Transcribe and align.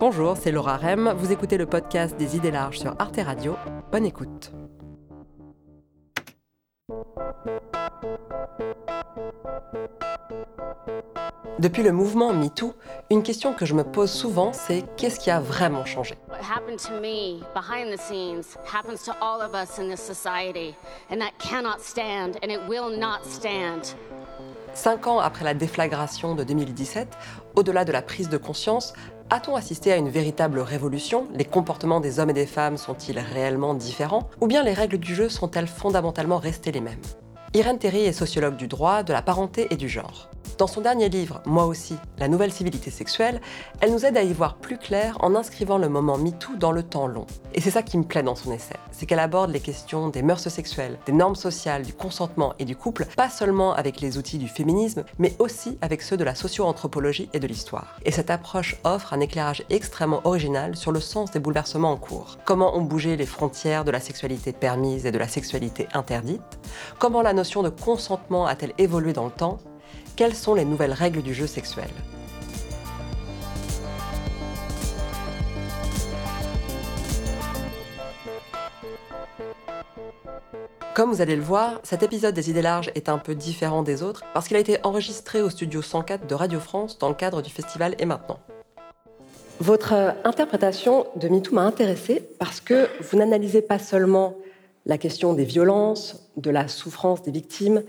Bonjour, 0.00 0.34
c'est 0.34 0.50
Laura 0.50 0.78
Rem. 0.78 1.12
Vous 1.14 1.30
écoutez 1.30 1.58
le 1.58 1.66
podcast 1.66 2.16
des 2.16 2.34
idées 2.34 2.50
larges 2.50 2.78
sur 2.78 2.96
Arte 2.98 3.20
Radio. 3.22 3.54
Bonne 3.92 4.06
écoute. 4.06 4.50
Depuis 11.58 11.82
le 11.82 11.92
mouvement 11.92 12.32
MeToo, 12.32 12.72
une 13.10 13.22
question 13.22 13.52
que 13.52 13.66
je 13.66 13.74
me 13.74 13.84
pose 13.84 14.10
souvent, 14.10 14.54
c'est 14.54 14.84
qu'est-ce 14.96 15.20
qui 15.20 15.30
a 15.30 15.38
vraiment 15.38 15.84
changé? 15.84 16.14
Cinq 24.72 25.08
ans 25.08 25.18
après 25.18 25.44
la 25.44 25.52
déflagration 25.52 26.34
de 26.34 26.44
2017, 26.44 27.08
au-delà 27.54 27.84
de 27.84 27.92
la 27.92 28.00
prise 28.00 28.30
de 28.30 28.38
conscience, 28.38 28.94
a-t-on 29.30 29.54
assisté 29.54 29.92
à 29.92 29.96
une 29.96 30.08
véritable 30.08 30.58
révolution? 30.58 31.28
Les 31.34 31.44
comportements 31.44 32.00
des 32.00 32.18
hommes 32.18 32.30
et 32.30 32.34
des 32.34 32.46
femmes 32.46 32.76
sont-ils 32.76 33.18
réellement 33.18 33.74
différents? 33.74 34.28
Ou 34.40 34.48
bien 34.48 34.64
les 34.64 34.72
règles 34.72 34.98
du 34.98 35.14
jeu 35.14 35.28
sont-elles 35.28 35.68
fondamentalement 35.68 36.38
restées 36.38 36.72
les 36.72 36.80
mêmes? 36.80 37.00
Irène 37.54 37.78
Terry 37.78 38.00
est 38.00 38.12
sociologue 38.12 38.56
du 38.56 38.66
droit, 38.66 39.02
de 39.02 39.12
la 39.12 39.22
parenté 39.22 39.68
et 39.70 39.76
du 39.76 39.88
genre. 39.88 40.28
Dans 40.60 40.66
son 40.66 40.82
dernier 40.82 41.08
livre, 41.08 41.40
Moi 41.46 41.64
aussi, 41.64 41.96
la 42.18 42.28
nouvelle 42.28 42.52
civilité 42.52 42.90
sexuelle, 42.90 43.40
elle 43.80 43.92
nous 43.92 44.04
aide 44.04 44.18
à 44.18 44.22
y 44.22 44.30
voir 44.34 44.56
plus 44.56 44.76
clair 44.76 45.16
en 45.20 45.34
inscrivant 45.34 45.78
le 45.78 45.88
moment 45.88 46.18
MeToo 46.18 46.56
dans 46.56 46.70
le 46.70 46.82
temps 46.82 47.06
long. 47.06 47.26
Et 47.54 47.62
c'est 47.62 47.70
ça 47.70 47.82
qui 47.82 47.96
me 47.96 48.04
plaît 48.04 48.22
dans 48.22 48.34
son 48.34 48.52
essai, 48.52 48.76
c'est 48.92 49.06
qu'elle 49.06 49.20
aborde 49.20 49.50
les 49.52 49.60
questions 49.60 50.10
des 50.10 50.20
mœurs 50.20 50.46
sexuelles, 50.46 50.98
des 51.06 51.12
normes 51.12 51.34
sociales, 51.34 51.84
du 51.84 51.94
consentement 51.94 52.52
et 52.58 52.66
du 52.66 52.76
couple, 52.76 53.06
pas 53.16 53.30
seulement 53.30 53.72
avec 53.72 54.02
les 54.02 54.18
outils 54.18 54.36
du 54.36 54.48
féminisme, 54.48 55.04
mais 55.18 55.34
aussi 55.38 55.78
avec 55.80 56.02
ceux 56.02 56.18
de 56.18 56.24
la 56.24 56.34
socio-anthropologie 56.34 57.30
et 57.32 57.40
de 57.40 57.46
l'histoire. 57.46 57.96
Et 58.04 58.12
cette 58.12 58.28
approche 58.28 58.76
offre 58.84 59.14
un 59.14 59.20
éclairage 59.20 59.64
extrêmement 59.70 60.20
original 60.24 60.76
sur 60.76 60.92
le 60.92 61.00
sens 61.00 61.30
des 61.30 61.40
bouleversements 61.40 61.92
en 61.92 61.96
cours. 61.96 62.36
Comment 62.44 62.76
ont 62.76 62.82
bougé 62.82 63.16
les 63.16 63.24
frontières 63.24 63.86
de 63.86 63.92
la 63.92 64.00
sexualité 64.00 64.52
permise 64.52 65.06
et 65.06 65.10
de 65.10 65.16
la 65.16 65.26
sexualité 65.26 65.88
interdite? 65.94 66.42
Comment 66.98 67.22
la 67.22 67.32
notion 67.32 67.62
de 67.62 67.70
consentement 67.70 68.44
a-t-elle 68.44 68.74
évolué 68.76 69.14
dans 69.14 69.24
le 69.24 69.30
temps? 69.30 69.56
Quelles 70.16 70.34
sont 70.34 70.54
les 70.54 70.64
nouvelles 70.64 70.92
règles 70.92 71.22
du 71.22 71.34
jeu 71.34 71.46
sexuel 71.46 71.90
Comme 80.94 81.12
vous 81.12 81.22
allez 81.22 81.36
le 81.36 81.42
voir, 81.42 81.80
cet 81.82 82.02
épisode 82.02 82.34
des 82.34 82.50
idées 82.50 82.62
larges 82.62 82.90
est 82.94 83.08
un 83.08 83.16
peu 83.16 83.34
différent 83.34 83.82
des 83.82 84.02
autres 84.02 84.22
parce 84.34 84.48
qu'il 84.48 84.56
a 84.56 84.60
été 84.60 84.78
enregistré 84.82 85.40
au 85.40 85.48
studio 85.48 85.82
104 85.82 86.26
de 86.26 86.34
Radio 86.34 86.60
France 86.60 86.98
dans 86.98 87.08
le 87.08 87.14
cadre 87.14 87.40
du 87.40 87.50
festival 87.50 87.94
Et 87.98 88.06
maintenant. 88.06 88.38
Votre 89.60 90.14
interprétation 90.24 91.06
de 91.16 91.28
MeToo 91.28 91.54
m'a 91.54 91.62
intéressée 91.62 92.28
parce 92.38 92.60
que 92.60 92.88
vous 93.00 93.16
n'analysez 93.16 93.62
pas 93.62 93.78
seulement 93.78 94.36
la 94.84 94.98
question 94.98 95.32
des 95.32 95.44
violences, 95.44 96.30
de 96.36 96.50
la 96.50 96.66
souffrance 96.66 97.22
des 97.22 97.30
victimes, 97.30 97.82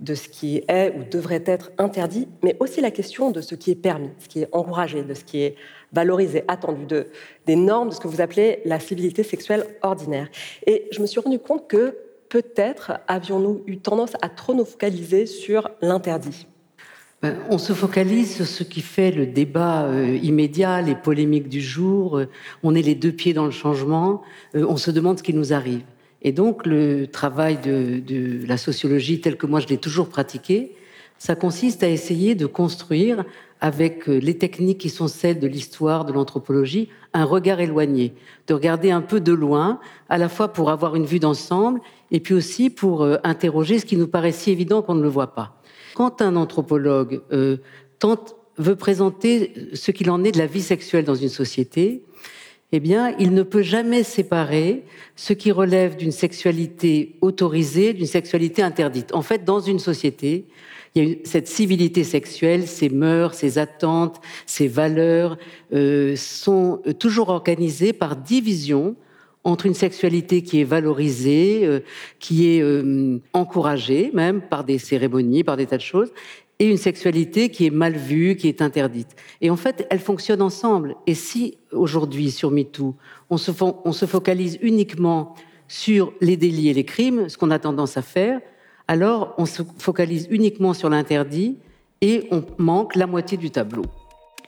de 0.00 0.14
ce 0.14 0.28
qui 0.28 0.62
est 0.68 0.94
ou 0.96 1.04
devrait 1.10 1.42
être 1.46 1.70
interdit, 1.78 2.28
mais 2.42 2.56
aussi 2.60 2.80
la 2.80 2.90
question 2.90 3.30
de 3.30 3.40
ce 3.40 3.54
qui 3.54 3.72
est 3.72 3.76
permis, 3.76 4.10
ce 4.18 4.28
qui 4.28 4.42
est 4.42 4.48
encouragé, 4.52 5.02
de 5.02 5.14
ce 5.14 5.24
qui 5.24 5.42
est 5.42 5.56
valorisé, 5.92 6.44
attendu, 6.48 6.86
de, 6.86 7.08
des 7.46 7.56
normes 7.56 7.88
de 7.88 7.94
ce 7.94 8.00
que 8.00 8.08
vous 8.08 8.20
appelez 8.20 8.60
la 8.64 8.78
civilité 8.78 9.22
sexuelle 9.22 9.64
ordinaire. 9.82 10.28
Et 10.66 10.86
je 10.92 11.00
me 11.00 11.06
suis 11.06 11.20
rendu 11.20 11.38
compte 11.38 11.66
que 11.66 11.96
peut-être 12.28 12.92
avions-nous 13.08 13.62
eu 13.66 13.78
tendance 13.78 14.12
à 14.22 14.28
trop 14.28 14.54
nous 14.54 14.64
focaliser 14.64 15.26
sur 15.26 15.70
l'interdit. 15.80 16.46
Ben, 17.20 17.36
on 17.50 17.58
se 17.58 17.72
focalise 17.72 18.36
sur 18.36 18.46
ce 18.46 18.62
qui 18.62 18.80
fait 18.80 19.10
le 19.10 19.26
débat 19.26 19.86
euh, 19.86 20.16
immédiat, 20.22 20.80
les 20.82 20.94
polémiques 20.94 21.48
du 21.48 21.60
jour. 21.60 22.18
Euh, 22.18 22.28
on 22.62 22.76
est 22.76 22.82
les 22.82 22.94
deux 22.94 23.10
pieds 23.10 23.34
dans 23.34 23.44
le 23.44 23.50
changement. 23.50 24.22
Euh, 24.54 24.64
on 24.68 24.76
se 24.76 24.92
demande 24.92 25.18
ce 25.18 25.24
qui 25.24 25.34
nous 25.34 25.52
arrive. 25.52 25.82
Et 26.22 26.32
donc, 26.32 26.66
le 26.66 27.06
travail 27.06 27.58
de, 27.58 28.46
la 28.46 28.56
sociologie, 28.56 29.20
tel 29.20 29.36
que 29.36 29.46
moi 29.46 29.60
je 29.60 29.68
l'ai 29.68 29.78
toujours 29.78 30.08
pratiqué, 30.08 30.74
ça 31.18 31.34
consiste 31.34 31.82
à 31.82 31.88
essayer 31.88 32.34
de 32.34 32.46
construire, 32.46 33.24
avec 33.60 34.08
euh, 34.08 34.18
les 34.18 34.38
techniques 34.38 34.78
qui 34.78 34.88
sont 34.88 35.08
celles 35.08 35.40
de 35.40 35.48
l'histoire, 35.48 36.04
de 36.04 36.12
l'anthropologie, 36.12 36.88
un 37.12 37.24
regard 37.24 37.58
éloigné, 37.58 38.14
de 38.46 38.54
regarder 38.54 38.92
un 38.92 39.00
peu 39.00 39.20
de 39.20 39.32
loin, 39.32 39.80
à 40.08 40.16
la 40.16 40.28
fois 40.28 40.48
pour 40.48 40.70
avoir 40.70 40.94
une 40.94 41.06
vue 41.06 41.18
d'ensemble, 41.18 41.80
et 42.12 42.20
puis 42.20 42.34
aussi 42.34 42.70
pour 42.70 43.02
euh, 43.02 43.16
interroger 43.24 43.80
ce 43.80 43.86
qui 43.86 43.96
nous 43.96 44.06
paraît 44.06 44.30
si 44.30 44.52
évident 44.52 44.80
qu'on 44.80 44.94
ne 44.94 45.02
le 45.02 45.08
voit 45.08 45.34
pas. 45.34 45.60
Quand 45.94 46.22
un 46.22 46.36
anthropologue 46.36 47.20
euh, 47.32 47.56
tente, 47.98 48.36
veut 48.58 48.76
présenter 48.76 49.52
ce 49.72 49.92
qu'il 49.92 50.10
en 50.10 50.24
est 50.24 50.32
de 50.32 50.38
la 50.38 50.46
vie 50.46 50.62
sexuelle 50.62 51.04
dans 51.04 51.14
une 51.14 51.28
société, 51.28 52.02
eh 52.72 52.80
bien, 52.80 53.14
il 53.18 53.32
ne 53.32 53.42
peut 53.42 53.62
jamais 53.62 54.02
séparer 54.02 54.84
ce 55.16 55.32
qui 55.32 55.52
relève 55.52 55.96
d'une 55.96 56.12
sexualité 56.12 57.16
autorisée 57.22 57.94
d'une 57.94 58.06
sexualité 58.06 58.62
interdite. 58.62 59.14
En 59.14 59.22
fait, 59.22 59.44
dans 59.44 59.60
une 59.60 59.78
société, 59.78 60.44
il 60.94 61.04
y 61.04 61.12
a 61.12 61.16
cette 61.24 61.48
civilité 61.48 62.04
sexuelle, 62.04 62.66
ses 62.66 62.88
mœurs, 62.88 63.34
ses 63.34 63.58
attentes, 63.58 64.20
ses 64.46 64.68
valeurs 64.68 65.38
euh, 65.72 66.14
sont 66.16 66.82
toujours 66.98 67.30
organisées 67.30 67.92
par 67.92 68.16
division 68.16 68.96
entre 69.44 69.66
une 69.66 69.74
sexualité 69.74 70.42
qui 70.42 70.60
est 70.60 70.64
valorisée, 70.64 71.60
euh, 71.64 71.80
qui 72.18 72.50
est 72.50 72.62
euh, 72.62 73.18
encouragée 73.32 74.10
même 74.12 74.42
par 74.42 74.64
des 74.64 74.78
cérémonies, 74.78 75.44
par 75.44 75.56
des 75.56 75.66
tas 75.66 75.76
de 75.76 75.82
choses, 75.82 76.12
et 76.58 76.68
une 76.68 76.76
sexualité 76.76 77.50
qui 77.50 77.66
est 77.66 77.70
mal 77.70 77.96
vue, 77.96 78.36
qui 78.36 78.48
est 78.48 78.62
interdite. 78.62 79.14
Et 79.40 79.50
en 79.50 79.56
fait, 79.56 79.86
elles 79.90 80.00
fonctionnent 80.00 80.42
ensemble. 80.42 80.96
Et 81.06 81.14
si 81.14 81.58
aujourd'hui, 81.72 82.30
sur 82.30 82.50
MeToo, 82.50 82.96
on 83.30 83.36
se, 83.36 83.52
on 83.60 83.92
se 83.92 84.06
focalise 84.06 84.58
uniquement 84.60 85.34
sur 85.68 86.12
les 86.20 86.36
délits 86.36 86.68
et 86.68 86.74
les 86.74 86.84
crimes, 86.84 87.28
ce 87.28 87.36
qu'on 87.36 87.50
a 87.50 87.58
tendance 87.58 87.96
à 87.96 88.02
faire, 88.02 88.40
alors 88.88 89.34
on 89.38 89.46
se 89.46 89.62
focalise 89.78 90.26
uniquement 90.30 90.74
sur 90.74 90.88
l'interdit 90.88 91.58
et 92.00 92.26
on 92.30 92.42
manque 92.56 92.96
la 92.96 93.06
moitié 93.06 93.36
du 93.36 93.50
tableau. 93.50 93.84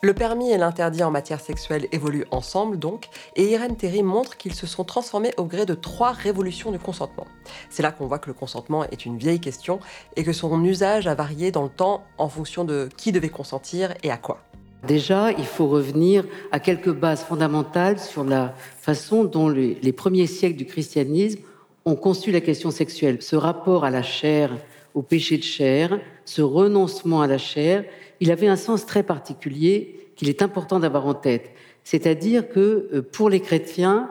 Le 0.02 0.14
permis 0.14 0.50
et 0.50 0.56
l'interdit 0.56 1.02
en 1.02 1.10
matière 1.10 1.40
sexuelle 1.40 1.86
évoluent 1.92 2.24
ensemble 2.30 2.78
donc, 2.78 3.10
et 3.36 3.50
Irène 3.50 3.76
Terry 3.76 4.02
montre 4.02 4.38
qu'ils 4.38 4.54
se 4.54 4.66
sont 4.66 4.82
transformés 4.82 5.32
au 5.36 5.44
gré 5.44 5.66
de 5.66 5.74
trois 5.74 6.12
révolutions 6.12 6.72
du 6.72 6.78
consentement. 6.78 7.26
C'est 7.68 7.82
là 7.82 7.92
qu'on 7.92 8.06
voit 8.06 8.18
que 8.18 8.28
le 8.28 8.32
consentement 8.32 8.84
est 8.84 9.04
une 9.04 9.18
vieille 9.18 9.40
question 9.40 9.78
et 10.16 10.24
que 10.24 10.32
son 10.32 10.64
usage 10.64 11.06
a 11.06 11.14
varié 11.14 11.50
dans 11.50 11.64
le 11.64 11.68
temps 11.68 12.02
en 12.16 12.30
fonction 12.30 12.64
de 12.64 12.88
qui 12.96 13.12
devait 13.12 13.28
consentir 13.28 13.92
et 14.02 14.10
à 14.10 14.16
quoi. 14.16 14.40
Déjà, 14.86 15.32
il 15.32 15.44
faut 15.44 15.68
revenir 15.68 16.24
à 16.50 16.60
quelques 16.60 16.94
bases 16.94 17.22
fondamentales 17.22 17.98
sur 17.98 18.24
la 18.24 18.54
façon 18.78 19.24
dont 19.24 19.50
les, 19.50 19.74
les 19.82 19.92
premiers 19.92 20.26
siècles 20.26 20.56
du 20.56 20.64
christianisme 20.64 21.40
ont 21.84 21.96
conçu 21.96 22.32
la 22.32 22.40
question 22.40 22.70
sexuelle. 22.70 23.18
Ce 23.20 23.36
rapport 23.36 23.84
à 23.84 23.90
la 23.90 24.02
chair, 24.02 24.56
au 24.94 25.02
péché 25.02 25.36
de 25.36 25.42
chair, 25.42 26.00
ce 26.24 26.40
renoncement 26.40 27.20
à 27.20 27.26
la 27.26 27.36
chair, 27.38 27.84
il 28.20 28.30
avait 28.30 28.48
un 28.48 28.56
sens 28.56 28.86
très 28.86 29.02
particulier 29.02 30.10
qu'il 30.14 30.28
est 30.28 30.42
important 30.42 30.78
d'avoir 30.78 31.06
en 31.06 31.14
tête. 31.14 31.50
C'est-à-dire 31.84 32.48
que 32.48 32.88
euh, 32.92 33.02
pour 33.02 33.30
les 33.30 33.40
chrétiens, 33.40 34.10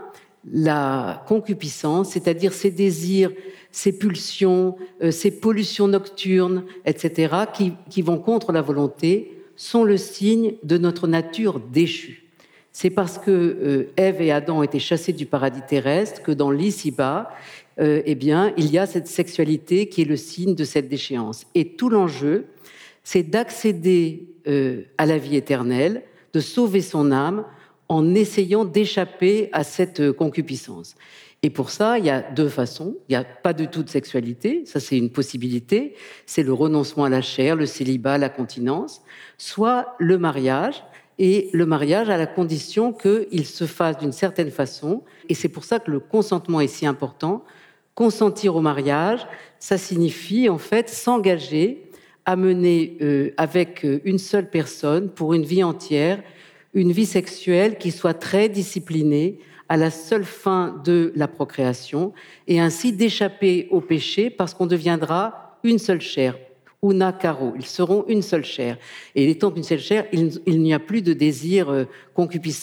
la 0.51 1.23
concupiscence, 1.27 2.11
c'est-à-dire 2.11 2.53
ces 2.53 2.71
désirs, 2.71 3.31
ces 3.71 3.97
pulsions, 3.97 4.75
euh, 5.03 5.11
ces 5.11 5.31
pollutions 5.31 5.87
nocturnes, 5.87 6.63
etc., 6.85 7.35
qui, 7.89 8.01
vont 8.01 8.17
contre 8.17 8.51
la 8.51 8.61
volonté, 8.61 9.43
sont 9.55 9.83
le 9.83 9.97
signe 9.97 10.53
de 10.63 10.77
notre 10.77 11.07
nature 11.07 11.59
déchue. 11.59 12.25
C'est 12.71 12.89
parce 12.89 13.17
que 13.17 13.29
euh, 13.29 13.91
Ève 13.97 14.21
et 14.21 14.31
Adam 14.31 14.59
ont 14.59 14.63
été 14.63 14.79
chassés 14.79 15.13
du 15.13 15.25
paradis 15.25 15.61
terrestre 15.67 16.23
que 16.23 16.31
dans 16.31 16.51
l'ici-bas, 16.51 17.29
eh 17.81 18.15
bien, 18.15 18.51
il 18.57 18.69
y 18.69 18.77
a 18.77 18.85
cette 18.85 19.07
sexualité 19.07 19.87
qui 19.87 20.01
est 20.01 20.05
le 20.05 20.17
signe 20.17 20.53
de 20.53 20.65
cette 20.65 20.89
déchéance. 20.89 21.45
Et 21.55 21.77
tout 21.77 21.87
l'enjeu, 21.87 22.47
c'est 23.11 23.23
d'accéder 23.23 24.27
euh, 24.47 24.83
à 24.99 25.07
la 25.07 25.17
vie 25.17 25.35
éternelle, 25.35 26.03
de 26.31 26.39
sauver 26.39 26.81
son 26.81 27.11
âme 27.11 27.43
en 27.87 28.13
essayant 28.13 28.65
d'échapper 28.65 29.49
à 29.51 29.63
cette 29.63 29.99
euh, 29.99 30.13
concupiscence. 30.13 30.93
Et 31.41 31.49
pour 31.49 31.71
ça, 31.71 31.97
il 31.97 32.05
y 32.05 32.11
a 32.11 32.21
deux 32.21 32.49
façons. 32.49 32.97
Il 33.07 33.13
n'y 33.13 33.15
a 33.15 33.23
pas 33.23 33.53
de 33.53 33.65
toute 33.65 33.89
sexualité, 33.89 34.61
ça 34.67 34.79
c'est 34.79 34.95
une 34.95 35.09
possibilité. 35.09 35.95
C'est 36.27 36.43
le 36.43 36.53
renoncement 36.53 37.05
à 37.05 37.09
la 37.09 37.23
chair, 37.23 37.55
le 37.55 37.65
célibat, 37.65 38.19
la 38.19 38.29
continence, 38.29 39.01
soit 39.39 39.95
le 39.97 40.19
mariage. 40.19 40.83
Et 41.17 41.49
le 41.51 41.65
mariage 41.65 42.11
à 42.11 42.17
la 42.17 42.27
condition 42.27 42.93
qu'il 42.93 43.47
se 43.47 43.65
fasse 43.65 43.97
d'une 43.97 44.11
certaine 44.11 44.51
façon. 44.51 45.03
Et 45.29 45.33
c'est 45.33 45.49
pour 45.49 45.63
ça 45.63 45.79
que 45.79 45.89
le 45.89 45.99
consentement 45.99 46.61
est 46.61 46.67
si 46.67 46.85
important. 46.85 47.43
Consentir 47.95 48.55
au 48.55 48.61
mariage, 48.61 49.25
ça 49.57 49.79
signifie 49.79 50.47
en 50.47 50.59
fait 50.59 50.89
s'engager 50.89 51.88
à 52.29 52.35
mener 52.35 52.95
euh, 53.01 53.31
avec 53.37 53.83
euh, 53.83 54.01
une 54.05 54.19
seule 54.19 54.51
personne 54.51 55.09
pour 55.09 55.33
une 55.33 55.45
vie 55.45 55.63
entière, 55.63 56.21
une 56.75 56.91
vie 56.91 57.07
sexuelle 57.07 57.79
qui 57.79 57.89
soit 57.89 58.13
très 58.13 58.49
disciplinée 58.49 59.39
à 59.67 59.77
la 59.77 59.89
seule 59.89 60.23
fin 60.23 60.79
de 60.85 61.11
la 61.15 61.27
procréation 61.27 62.13
et 62.47 62.59
ainsi 62.59 62.93
d'échapper 62.93 63.67
au 63.71 63.81
péché 63.81 64.29
parce 64.29 64.53
qu'on 64.53 64.67
deviendra 64.67 65.57
une 65.63 65.79
seule 65.79 66.01
chair. 66.01 66.35
una 66.83 67.13
caro. 67.13 67.53
Ils 67.55 67.65
seront 67.65 68.05
une 68.07 68.21
seule 68.21 68.45
chair. 68.45 68.77
Et 69.15 69.27
étant 69.27 69.51
une 69.55 69.63
seule 69.63 69.79
chair, 69.79 70.05
il, 70.13 70.61
n'y 70.61 70.73
a 70.75 70.79
plus 70.79 71.01
de 71.01 71.13
désir 71.13 71.71
euh, 71.71 71.85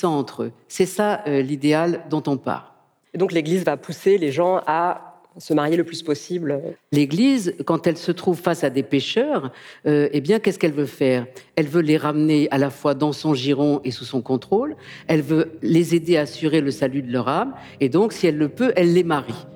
entre 0.04 0.44
eux. 0.44 0.52
C'est 0.68 0.86
ça 0.86 1.24
euh, 1.26 1.42
l'idéal 1.42 2.04
dont 2.08 2.22
on 2.28 2.36
parle. 2.36 2.66
Et 3.12 3.18
donc 3.18 3.32
l'Église 3.32 3.64
va 3.64 3.76
pousser 3.76 4.16
les 4.16 4.30
gens 4.30 4.60
à 4.64 5.05
se 5.38 5.54
marier 5.54 5.76
le 5.76 5.84
plus 5.84 6.02
possible. 6.02 6.60
L'Église, 6.92 7.54
quand 7.64 7.86
elle 7.86 7.96
se 7.96 8.12
trouve 8.12 8.38
face 8.38 8.64
à 8.64 8.70
des 8.70 8.82
pécheurs, 8.82 9.52
euh, 9.86 10.08
eh 10.12 10.20
bien, 10.20 10.38
qu'est-ce 10.38 10.58
qu'elle 10.58 10.72
veut 10.72 10.86
faire? 10.86 11.26
Elle 11.56 11.68
veut 11.68 11.82
les 11.82 11.96
ramener 11.96 12.48
à 12.50 12.58
la 12.58 12.70
fois 12.70 12.94
dans 12.94 13.12
son 13.12 13.34
giron 13.34 13.80
et 13.84 13.90
sous 13.90 14.04
son 14.04 14.22
contrôle. 14.22 14.76
Elle 15.08 15.22
veut 15.22 15.52
les 15.62 15.94
aider 15.94 16.16
à 16.16 16.22
assurer 16.22 16.60
le 16.60 16.70
salut 16.70 17.02
de 17.02 17.12
leur 17.12 17.28
âme. 17.28 17.54
Et 17.80 17.88
donc, 17.88 18.12
si 18.12 18.26
elle 18.26 18.38
le 18.38 18.48
peut, 18.48 18.72
elle 18.76 18.92
les 18.94 19.04
marie. 19.04 19.46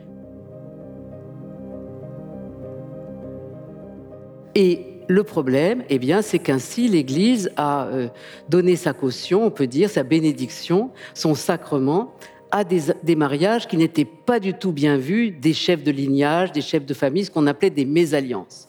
Et 4.55 4.87
le 5.09 5.25
problème, 5.25 5.83
eh 5.89 5.99
bien, 5.99 6.23
c'est 6.23 6.39
qu'ainsi 6.39 6.89
l'Église 6.89 7.51
a 7.57 7.87
euh, 7.87 8.09
donné 8.49 8.77
sa 8.77 8.93
caution, 8.93 9.45
on 9.45 9.51
peut 9.51 9.67
dire, 9.67 9.91
sa 9.91 10.03
bénédiction, 10.03 10.91
son 11.15 11.35
sacrement 11.35 12.15
à 12.51 12.65
des, 12.65 13.17
mariages 13.17 13.69
qui 13.69 13.77
n'étaient 13.77 14.05
pas 14.05 14.41
du 14.41 14.55
tout 14.55 14.73
bien 14.73 14.97
vus 14.97 15.31
des 15.31 15.53
chefs 15.53 15.83
de 15.83 15.91
lignage, 15.91 16.53
des 16.53 16.61
chefs 16.61 16.87
de 16.87 16.95
famille, 16.95 17.25
ce 17.25 17.31
qu'on 17.31 17.47
appelait 17.47 17.71
des 17.71 17.85
mésalliances. 17.85 18.69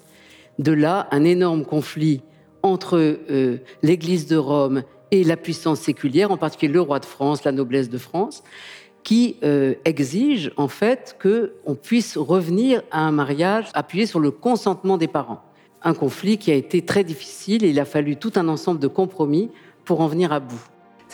De 0.59 0.71
là, 0.71 1.07
un 1.11 1.23
énorme 1.23 1.65
conflit 1.65 2.21
entre 2.63 2.97
euh, 2.97 3.57
l'Église 3.81 4.27
de 4.27 4.37
Rome 4.37 4.83
et 5.09 5.23
la 5.23 5.37
puissance 5.37 5.79
séculière, 5.79 6.31
en 6.31 6.37
particulier 6.37 6.73
le 6.73 6.81
roi 6.81 6.99
de 6.99 7.05
France, 7.05 7.43
la 7.43 7.51
noblesse 7.51 7.89
de 7.89 7.97
France, 7.97 8.43
qui 9.03 9.37
euh, 9.43 9.73
exige 9.83 10.51
en 10.57 10.67
fait 10.67 11.17
qu'on 11.21 11.75
puisse 11.75 12.17
revenir 12.17 12.83
à 12.91 13.01
un 13.01 13.11
mariage 13.11 13.69
appuyé 13.73 14.05
sur 14.05 14.19
le 14.19 14.29
consentement 14.29 14.97
des 14.97 15.07
parents 15.07 15.41
un 15.83 15.93
conflit 15.93 16.37
qui 16.37 16.51
a 16.51 16.55
été 16.55 16.81
très 16.83 17.03
difficile 17.03 17.63
et 17.63 17.69
il 17.69 17.79
a 17.79 17.85
fallu 17.85 18.15
tout 18.15 18.33
un 18.35 18.47
ensemble 18.47 18.79
de 18.79 18.87
compromis 18.87 19.49
pour 19.85 20.01
en 20.01 20.07
venir 20.07 20.31
à 20.31 20.39
bout. 20.39 20.61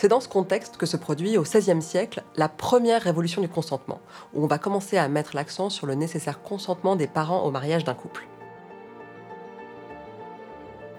C'est 0.00 0.06
dans 0.06 0.20
ce 0.20 0.28
contexte 0.28 0.76
que 0.76 0.86
se 0.86 0.96
produit 0.96 1.38
au 1.38 1.42
XVIe 1.42 1.82
siècle 1.82 2.22
la 2.36 2.48
première 2.48 3.02
révolution 3.02 3.42
du 3.42 3.48
consentement, 3.48 4.00
où 4.32 4.44
on 4.44 4.46
va 4.46 4.56
commencer 4.56 4.96
à 4.96 5.08
mettre 5.08 5.34
l'accent 5.34 5.70
sur 5.70 5.88
le 5.88 5.96
nécessaire 5.96 6.40
consentement 6.40 6.94
des 6.94 7.08
parents 7.08 7.42
au 7.42 7.50
mariage 7.50 7.82
d'un 7.82 7.94
couple. 7.94 8.28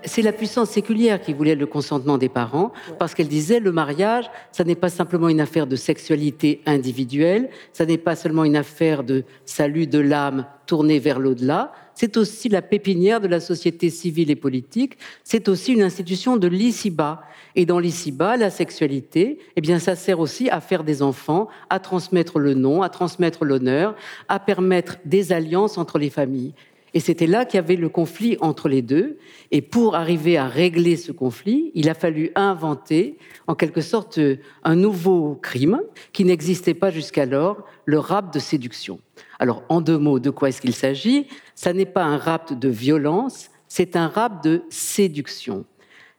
C'est 0.06 0.22
la 0.22 0.32
puissance 0.32 0.70
séculière 0.70 1.22
qui 1.22 1.34
voulait 1.34 1.56
le 1.56 1.66
consentement 1.66 2.18
des 2.18 2.30
parents, 2.30 2.72
parce 2.98 3.14
qu'elle 3.14 3.28
disait 3.28 3.60
le 3.60 3.72
mariage, 3.72 4.30
ça 4.52 4.64
n'est 4.64 4.76
pas 4.76 4.90
simplement 4.90 5.28
une 5.28 5.42
affaire 5.42 5.68
de 5.68 5.76
sexualité 5.76 6.62
individuelle, 6.66 7.50
ça 7.74 7.86
n'est 7.86 7.98
pas 7.98 8.16
seulement 8.16 8.46
une 8.46 8.56
affaire 8.56 9.04
de 9.04 9.26
salut 9.46 9.88
de 9.88 10.00
l'âme 10.00 10.46
tournée 10.66 11.00
vers 11.00 11.20
l'au-delà, 11.20 11.74
c'est 11.96 12.16
aussi 12.16 12.48
la 12.48 12.62
pépinière 12.62 13.20
de 13.20 13.28
la 13.28 13.42
société 13.42 13.90
civile 13.90 14.32
et 14.32 14.38
politique, 14.38 14.98
c'est 15.26 15.50
aussi 15.50 15.74
une 15.74 15.82
institution 15.82 16.38
de 16.38 16.48
l'ici-bas. 16.48 17.24
Et 17.56 17.66
dans 17.66 17.80
l'ici-bas, 17.80 18.38
la 18.38 18.50
sexualité, 18.50 19.40
eh 19.58 19.62
bien, 19.62 19.80
ça 19.80 19.96
sert 19.96 20.22
aussi 20.22 20.50
à 20.50 20.62
faire 20.62 20.86
des 20.86 21.02
enfants, 21.02 21.50
à 21.70 21.80
transmettre 21.80 22.40
le 22.40 22.54
nom, 22.54 22.84
à 22.84 22.90
transmettre 22.90 23.44
l'honneur, 23.44 23.96
à 24.30 24.40
permettre 24.40 24.98
des 25.04 25.34
alliances 25.34 25.78
entre 25.78 26.00
les 26.00 26.10
familles. 26.10 26.54
Et 26.94 27.00
c'était 27.00 27.28
là 27.28 27.46
qu'il 27.46 27.58
y 27.58 27.60
avait 27.60 27.76
le 27.76 27.90
conflit 27.90 28.38
entre 28.42 28.70
les 28.70 28.82
deux. 28.82 29.18
Et 29.52 29.62
pour 29.62 29.96
arriver 29.96 30.38
à 30.38 30.48
régler 30.48 30.96
ce 30.96 31.12
conflit, 31.12 31.72
il 31.76 31.90
a 31.90 31.94
fallu 31.94 32.32
inventer, 32.36 33.18
en 33.48 33.56
quelque 33.56 33.82
sorte, 33.82 34.20
un 34.64 34.76
nouveau 34.76 35.36
crime 35.42 35.82
qui 36.14 36.26
n'existait 36.26 36.74
pas 36.74 36.90
jusqu'alors, 36.90 37.64
le 37.86 38.00
rap 38.00 38.34
de 38.34 38.40
séduction. 38.40 39.00
Alors, 39.40 39.64
en 39.70 39.82
deux 39.82 39.98
mots, 39.98 40.20
de 40.20 40.30
quoi 40.30 40.50
est-ce 40.50 40.62
qu'il 40.62 40.76
s'agit? 40.76 41.28
Ça 41.56 41.74
n'est 41.74 41.86
pas 41.86 42.04
un 42.04 42.18
rapt 42.18 42.54
de 42.54 42.70
violence, 42.70 43.50
c'est 43.68 43.96
un 43.96 44.08
rap 44.08 44.44
de 44.44 44.64
séduction. 44.70 45.66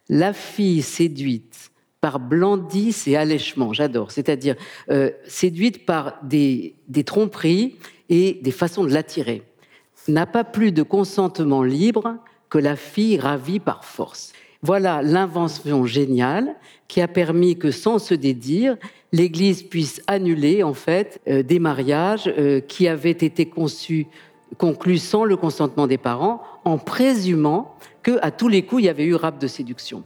La 0.09 0.33
fille 0.33 0.81
séduite 0.81 1.71
par 1.99 2.19
blandisse 2.19 3.07
et 3.07 3.15
allèchement, 3.15 3.73
j'adore, 3.73 4.11
c'est-à-dire 4.11 4.55
euh, 4.89 5.11
séduite 5.27 5.85
par 5.85 6.17
des 6.23 6.75
tromperies 7.05 7.75
et 8.09 8.39
des 8.41 8.51
façons 8.51 8.83
de 8.83 8.91
l'attirer 8.91 9.43
n'a 10.07 10.25
pas 10.25 10.43
plus 10.43 10.71
de 10.71 10.83
consentement 10.83 11.63
libre 11.63 12.17
que 12.49 12.57
la 12.57 12.75
fille 12.75 13.17
ravie 13.17 13.59
par 13.59 13.85
force. 13.85 14.33
Voilà 14.63 15.01
l'invention 15.01 15.85
géniale 15.85 16.55
qui 16.87 17.01
a 17.01 17.07
permis 17.07 17.57
que, 17.57 17.71
sans 17.71 17.97
se 17.97 18.13
dédire, 18.13 18.77
l'Église 19.11 19.63
puisse 19.63 20.01
annuler 20.07 20.61
en 20.61 20.73
fait 20.73 21.19
euh, 21.27 21.41
des 21.41 21.59
mariages 21.59 22.31
euh, 22.37 22.59
qui 22.59 22.87
avaient 22.87 23.09
été 23.09 23.47
conçus, 23.47 24.07
conclus 24.57 24.99
sans 24.99 25.23
le 25.23 25.35
consentement 25.35 25.87
des 25.87 25.97
parents, 25.97 26.43
en 26.63 26.77
présumant 26.77 27.75
que 28.03 28.19
à 28.21 28.29
tous 28.31 28.47
les 28.47 28.63
coups 28.63 28.83
il 28.83 28.85
y 28.85 28.89
avait 28.89 29.05
eu 29.05 29.15
rap 29.15 29.39
de 29.39 29.47
séduction. 29.47 30.03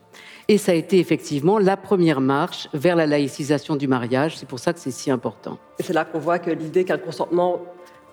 Et 0.47 0.57
ça 0.57 0.73
a 0.73 0.75
été 0.75 0.99
effectivement 0.99 1.57
la 1.57 1.75
première 1.75 2.21
marche 2.21 2.69
vers 2.73 2.95
la 2.95 3.07
laïcisation 3.07 3.75
du 3.75 3.87
mariage. 3.87 4.37
C'est 4.37 4.47
pour 4.47 4.59
ça 4.59 4.73
que 4.73 4.79
c'est 4.79 4.91
si 4.91 5.09
important. 5.09 5.57
C'est 5.79 5.93
là 5.93 6.05
qu'on 6.05 6.19
voit 6.19 6.39
que 6.39 6.51
l'idée 6.51 6.85
qu'un 6.85 6.99
consentement 6.99 7.61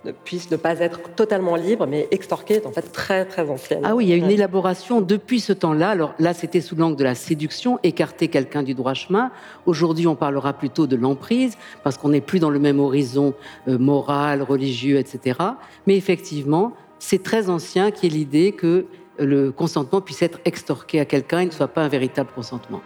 ne 0.04 0.12
puisse 0.12 0.50
ne 0.50 0.56
pas 0.56 0.78
être 0.80 1.14
totalement 1.14 1.56
libre, 1.56 1.86
mais 1.86 2.08
extorqué 2.10 2.54
est 2.54 2.66
en 2.66 2.72
fait 2.72 2.92
très 2.92 3.24
très 3.24 3.48
ancienne. 3.48 3.82
Ah 3.84 3.94
oui, 3.94 4.06
il 4.06 4.10
y 4.10 4.12
a 4.12 4.16
une 4.16 4.30
élaboration 4.30 5.00
depuis 5.00 5.40
ce 5.40 5.52
temps-là. 5.52 5.90
Alors 5.90 6.14
là, 6.18 6.34
c'était 6.34 6.60
sous 6.60 6.76
l'angle 6.76 6.96
de 6.96 7.04
la 7.04 7.14
séduction, 7.14 7.78
écarter 7.82 8.28
quelqu'un 8.28 8.62
du 8.62 8.74
droit 8.74 8.94
chemin. 8.94 9.30
Aujourd'hui, 9.66 10.06
on 10.06 10.16
parlera 10.16 10.52
plutôt 10.52 10.86
de 10.86 10.96
l'emprise, 10.96 11.56
parce 11.84 11.96
qu'on 11.96 12.08
n'est 12.08 12.20
plus 12.20 12.40
dans 12.40 12.50
le 12.50 12.58
même 12.58 12.80
horizon 12.80 13.34
euh, 13.68 13.78
moral, 13.78 14.42
religieux, 14.42 14.98
etc. 14.98 15.38
Mais 15.86 15.96
effectivement, 15.96 16.72
c'est 16.98 17.22
très 17.22 17.48
ancien 17.48 17.90
qui 17.90 18.06
est 18.06 18.10
l'idée 18.10 18.52
que 18.52 18.86
le 19.18 19.52
consentement 19.52 20.00
puisse 20.00 20.22
être 20.22 20.40
extorqué 20.44 21.00
à 21.00 21.04
quelqu'un 21.04 21.40
et 21.40 21.46
ne 21.46 21.50
soit 21.50 21.68
pas 21.68 21.82
un 21.82 21.88
véritable 21.88 22.30
consentement. 22.34 22.80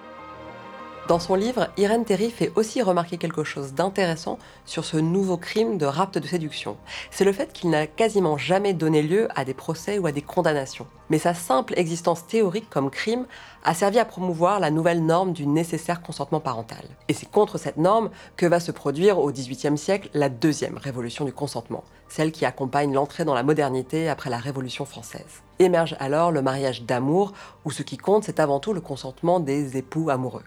Dans 1.09 1.21
son 1.21 1.37
livre, 1.37 1.69
Irène 1.77 2.05
Terry 2.05 2.33
fait 2.33 2.51
aussi 2.57 2.83
remarquer 2.83 3.17
quelque 3.17 3.45
chose 3.45 3.75
d'intéressant 3.75 4.41
sur 4.65 4.85
ce 4.85 4.97
nouveau 4.97 5.37
crime 5.37 5.79
de 5.79 5.87
rapt 5.87 6.19
de 6.19 6.27
séduction. 6.27 6.77
C'est 7.13 7.25
le 7.25 7.33
fait 7.33 7.53
qu'il 7.53 7.71
n'a 7.71 7.87
quasiment 7.87 8.37
jamais 8.37 8.75
donné 8.75 9.03
lieu 9.03 9.29
à 9.37 9.45
des 9.45 9.55
procès 9.55 9.99
ou 9.99 10.09
à 10.09 10.13
des 10.13 10.21
condamnations. 10.21 10.89
Mais 11.09 11.21
sa 11.21 11.33
simple 11.33 11.75
existence 11.77 12.27
théorique 12.27 12.69
comme 12.69 12.91
crime 12.91 13.27
a 13.63 13.73
servi 13.73 14.01
à 14.01 14.05
promouvoir 14.05 14.59
la 14.59 14.73
nouvelle 14.73 15.07
norme 15.07 15.33
du 15.33 15.47
nécessaire 15.47 16.03
consentement 16.03 16.41
parental. 16.41 16.85
Et 17.07 17.13
c'est 17.13 17.31
contre 17.31 17.57
cette 17.57 17.77
norme 17.77 18.11
que 18.37 18.47
va 18.47 18.59
se 18.59 18.73
produire 18.73 19.21
au 19.21 19.31
XVIIIe 19.31 19.79
siècle 19.79 20.11
la 20.13 20.29
deuxième 20.29 20.77
révolution 20.77 21.25
du 21.25 21.33
consentement, 21.33 21.85
celle 22.09 22.33
qui 22.33 22.45
accompagne 22.45 22.93
l'entrée 22.93 23.25
dans 23.25 23.35
la 23.35 23.45
modernité 23.45 24.09
après 24.09 24.29
la 24.29 24.39
Révolution 24.39 24.85
française. 24.85 25.45
Émerge 25.61 25.95
alors 26.01 26.33
le 26.33 26.43
mariage 26.43 26.83
d'amour, 26.83 27.33
où 27.65 27.71
ce 27.71 27.85
qui 27.85 27.97
compte, 27.97 28.25
c'est 28.25 28.41
avant 28.41 28.59
tout 28.59 28.73
le 28.73 28.81
consentement 28.81 29.39
des 29.39 29.77
époux 29.77 30.11
amoureux 30.11 30.43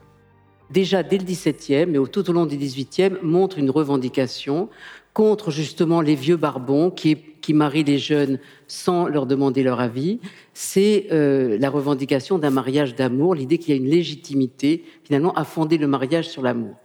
déjà 0.72 1.04
dès 1.04 1.18
le 1.18 1.24
XVIIe, 1.24 1.86
mais 1.88 2.00
tout 2.12 2.30
au 2.30 2.34
long 2.34 2.46
du 2.46 2.58
XVIIIe, 2.58 3.18
montre 3.22 3.58
une 3.58 3.70
revendication 3.70 4.70
contre 5.14 5.52
justement 5.52 6.02
les 6.02 6.16
vieux 6.16 6.38
barbons 6.38 6.92
qui, 6.92 7.18
marient 7.52 7.84
les 7.84 7.98
jeunes 7.98 8.38
sans 8.68 9.08
leur 9.08 9.26
demander 9.26 9.64
leur 9.64 9.80
avis. 9.80 10.20
C'est 10.54 11.08
euh, 11.12 11.58
la 11.60 11.72
revendication 11.72 12.38
d'un 12.38 12.52
mariage 12.52 12.94
d'amour, 12.94 13.34
l'idée 13.34 13.58
qu'il 13.58 13.74
y 13.74 13.78
a 13.78 13.82
une 13.82 13.90
légitimité 13.90 14.86
finalement 15.04 15.34
à 15.34 15.44
fonder 15.46 15.80
le 15.80 15.88
mariage 15.88 16.30
sur 16.30 16.44
l'amour. 16.44 16.76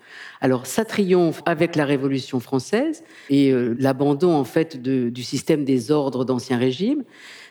Alors 0.41 0.65
ça 0.65 0.87
triomphe 0.87 1.43
avec 1.45 1.77
la 1.77 1.85
Révolution 1.85 2.41
française 2.41 3.05
et 3.29 3.53
euh, 3.53 3.77
l'abandon 3.79 4.33
en 4.33 4.45
fait 4.45 4.81
du 4.81 5.23
système 5.23 5.67
des 5.67 5.91
ordres 5.91 6.25
d'Ancien 6.25 6.57
Régime, 6.57 7.05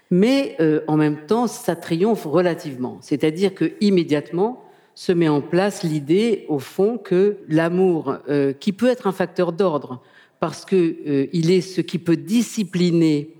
mais 0.09 0.55
euh, 0.59 0.81
en 0.87 0.97
même 0.97 1.27
temps 1.27 1.45
ça 1.45 1.75
triomphe 1.75 2.25
relativement, 2.25 2.97
c'est-à-dire 3.01 3.53
que 3.53 3.73
immédiatement 3.79 4.63
se 4.95 5.11
met 5.11 5.27
en 5.27 5.41
place 5.41 5.83
l'idée, 5.83 6.45
au 6.47 6.59
fond, 6.59 6.97
que 6.97 7.37
l'amour, 7.47 8.17
euh, 8.29 8.53
qui 8.53 8.73
peut 8.73 8.89
être 8.89 9.07
un 9.07 9.11
facteur 9.11 9.51
d'ordre, 9.51 10.01
parce 10.39 10.65
qu'il 10.65 10.97
euh, 11.07 11.27
est 11.33 11.61
ce 11.61 11.81
qui 11.81 11.97
peut 11.97 12.17
discipliner 12.17 13.35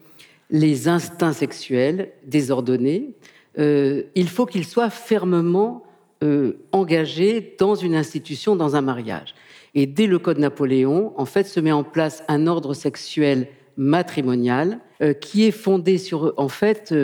les 0.50 0.88
instincts 0.88 1.34
sexuels 1.34 2.12
désordonnés, 2.26 3.16
euh, 3.60 4.04
il 4.16 4.30
faut 4.30 4.46
qu'il 4.46 4.66
soit 4.66 4.90
fermement 4.90 5.84
engagé 6.72 7.54
dans 7.60 7.76
une 7.76 7.96
institution, 7.96 8.56
dans 8.56 8.78
un 8.78 8.82
mariage. 8.82 9.36
Et 9.76 9.86
dès 9.86 10.08
le 10.08 10.20
Code 10.20 10.40
Napoléon, 10.40 11.12
en 11.18 11.26
fait, 11.26 11.44
se 11.44 11.60
met 11.60 11.74
en 11.74 11.84
place 11.84 12.24
un 12.30 12.48
ordre 12.48 12.74
sexuel 12.74 13.50
matrimonial 13.76 14.80
qui 15.20 15.44
est 15.44 15.52
fondé 15.52 15.98
sur, 15.98 16.34
en 16.38 16.48
fait, 16.48 16.96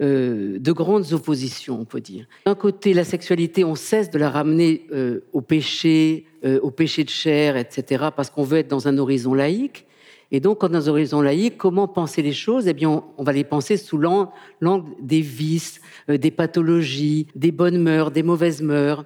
euh, 0.00 0.60
de 0.60 0.70
grandes 0.70 1.12
oppositions, 1.12 1.80
on 1.80 1.84
peut 1.84 2.00
dire. 2.00 2.26
D'un 2.46 2.54
côté, 2.54 2.94
la 2.94 3.02
sexualité, 3.02 3.64
on 3.64 3.74
cesse 3.74 4.10
de 4.10 4.18
la 4.18 4.30
ramener 4.30 4.86
euh, 4.92 5.24
au 5.32 5.40
péché, 5.40 6.24
euh, 6.44 6.60
au 6.62 6.70
péché 6.70 7.02
de 7.02 7.10
chair, 7.10 7.56
etc., 7.56 8.04
parce 8.14 8.30
qu'on 8.30 8.44
veut 8.44 8.58
être 8.58 8.68
dans 8.68 8.86
un 8.86 8.96
horizon 8.96 9.34
laïque. 9.34 9.86
Et 10.30 10.38
donc, 10.38 10.64
dans 10.64 10.88
un 10.88 10.92
horizon 10.92 11.20
laïque, 11.20 11.56
comment 11.56 11.88
penser 11.88 12.22
les 12.22 12.32
choses? 12.32 12.68
Eh 12.68 12.74
bien, 12.74 13.02
on, 13.16 13.24
va 13.24 13.32
les 13.32 13.42
penser 13.42 13.76
sous 13.76 13.98
l'angle 13.98 14.84
des 15.00 15.20
vices, 15.20 15.80
des 16.06 16.30
pathologies, 16.30 17.26
des 17.34 17.50
bonnes 17.50 17.78
mœurs, 17.78 18.12
des 18.12 18.22
mauvaises 18.22 18.62
mœurs. 18.62 19.04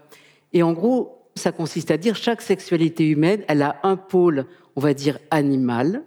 Et 0.52 0.62
en 0.62 0.72
gros, 0.72 1.22
ça 1.36 1.52
consiste 1.52 1.90
à 1.90 1.96
dire 1.96 2.16
chaque 2.16 2.42
sexualité 2.42 3.08
humaine, 3.08 3.44
elle 3.48 3.62
a 3.62 3.76
un 3.82 3.96
pôle, 3.96 4.44
on 4.76 4.80
va 4.80 4.92
dire, 4.92 5.18
animal, 5.30 6.02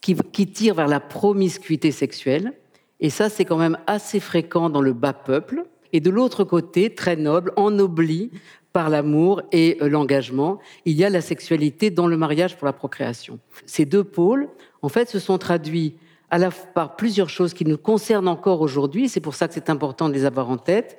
qui 0.00 0.46
tire 0.46 0.74
vers 0.74 0.88
la 0.88 1.00
promiscuité 1.00 1.90
sexuelle, 1.90 2.54
Et 3.00 3.10
ça, 3.10 3.28
c'est 3.28 3.44
quand 3.44 3.56
même 3.56 3.78
assez 3.86 4.20
fréquent 4.20 4.70
dans 4.70 4.80
le 4.80 4.92
bas 4.92 5.12
peuple. 5.12 5.64
Et 5.92 6.00
de 6.00 6.10
l'autre 6.10 6.44
côté, 6.44 6.94
très 6.94 7.16
noble, 7.16 7.52
ennobli 7.56 8.30
par 8.72 8.90
l'amour 8.90 9.42
et 9.52 9.78
euh, 9.80 9.88
l'engagement, 9.88 10.58
il 10.84 10.96
y 10.96 11.04
a 11.04 11.10
la 11.10 11.20
sexualité 11.20 11.90
dans 11.90 12.08
le 12.08 12.16
mariage 12.16 12.56
pour 12.56 12.66
la 12.66 12.72
procréation. 12.72 13.38
Ces 13.66 13.84
deux 13.84 14.02
pôles, 14.02 14.48
en 14.82 14.88
fait, 14.88 15.08
se 15.08 15.20
sont 15.20 15.38
traduits 15.38 15.96
à 16.30 16.38
la, 16.38 16.50
par 16.50 16.96
plusieurs 16.96 17.28
choses 17.28 17.54
qui 17.54 17.64
nous 17.64 17.78
concernent 17.78 18.26
encore 18.26 18.60
aujourd'hui. 18.60 19.08
C'est 19.08 19.20
pour 19.20 19.36
ça 19.36 19.46
que 19.46 19.54
c'est 19.54 19.70
important 19.70 20.08
de 20.08 20.14
les 20.14 20.24
avoir 20.24 20.50
en 20.50 20.56
tête. 20.56 20.98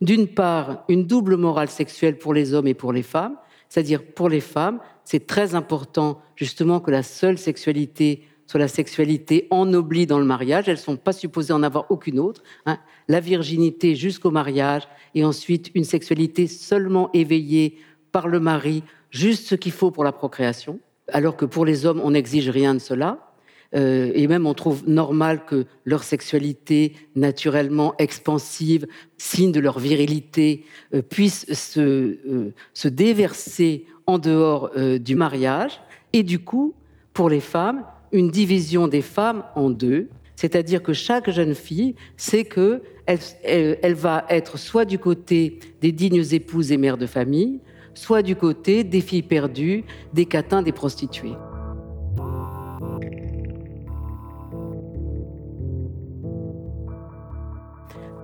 D'une 0.00 0.28
part, 0.28 0.84
une 0.88 1.06
double 1.06 1.36
morale 1.36 1.68
sexuelle 1.68 2.18
pour 2.18 2.32
les 2.32 2.54
hommes 2.54 2.68
et 2.68 2.74
pour 2.74 2.92
les 2.92 3.02
femmes, 3.02 3.36
c'est-à-dire 3.68 4.04
pour 4.04 4.28
les 4.28 4.40
femmes, 4.40 4.78
c'est 5.04 5.26
très 5.26 5.56
important 5.56 6.20
justement 6.36 6.78
que 6.78 6.92
la 6.92 7.02
seule 7.02 7.38
sexualité 7.38 8.22
soit 8.46 8.60
la 8.60 8.68
sexualité 8.68 9.46
ennoblie 9.50 10.06
dans 10.06 10.18
le 10.18 10.24
mariage. 10.24 10.68
Elles 10.68 10.76
ne 10.76 10.80
sont 10.80 10.96
pas 10.96 11.12
supposées 11.12 11.52
en 11.52 11.62
avoir 11.62 11.90
aucune 11.90 12.18
autre. 12.18 12.42
Hein. 12.66 12.78
La 13.08 13.20
virginité 13.20 13.94
jusqu'au 13.94 14.30
mariage 14.30 14.88
et 15.14 15.24
ensuite 15.24 15.70
une 15.74 15.84
sexualité 15.84 16.46
seulement 16.46 17.10
éveillée 17.12 17.78
par 18.12 18.28
le 18.28 18.40
mari, 18.40 18.82
juste 19.10 19.46
ce 19.46 19.54
qu'il 19.54 19.72
faut 19.72 19.90
pour 19.90 20.04
la 20.04 20.12
procréation. 20.12 20.78
Alors 21.12 21.36
que 21.36 21.44
pour 21.44 21.64
les 21.64 21.86
hommes, 21.86 22.00
on 22.02 22.12
n'exige 22.12 22.48
rien 22.48 22.74
de 22.74 22.78
cela. 22.78 23.26
Euh, 23.74 24.12
et 24.14 24.26
même 24.28 24.46
on 24.46 24.54
trouve 24.54 24.88
normal 24.88 25.44
que 25.44 25.66
leur 25.84 26.04
sexualité 26.04 26.94
naturellement 27.16 27.94
expansive, 27.98 28.86
signe 29.18 29.52
de 29.52 29.60
leur 29.60 29.78
virilité, 29.78 30.64
euh, 30.94 31.02
puisse 31.02 31.52
se, 31.52 31.80
euh, 31.80 32.54
se, 32.74 32.88
déverser 32.88 33.86
en 34.06 34.18
dehors 34.18 34.70
du 35.00 35.16
mariage. 35.16 35.80
Et 36.12 36.22
du 36.22 36.38
coup, 36.38 36.74
pour 37.12 37.28
les 37.28 37.40
femmes, 37.40 37.82
une 38.16 38.30
division 38.30 38.88
des 38.88 39.02
femmes 39.02 39.44
en 39.54 39.68
deux, 39.68 40.08
c'est-à-dire 40.36 40.82
que 40.82 40.94
chaque 40.94 41.28
jeune 41.30 41.54
fille 41.54 41.94
sait 42.16 42.44
que 42.44 42.82
elle, 43.06 43.94
va 43.94 44.24
être 44.30 44.58
soit 44.58 44.86
du 44.86 44.98
côté 44.98 45.60
des 45.82 45.92
dignes 45.92 46.24
épouses 46.32 46.72
et 46.72 46.78
mères 46.78 46.96
de 46.96 47.06
famille, 47.06 47.60
soit 47.92 48.22
du 48.22 48.34
côté 48.34 48.84
des 48.84 49.02
filles 49.02 49.22
perdues, 49.22 49.84
des 50.14 50.24
catins, 50.24 50.62
des 50.62 50.72
prostituées. 50.72 51.34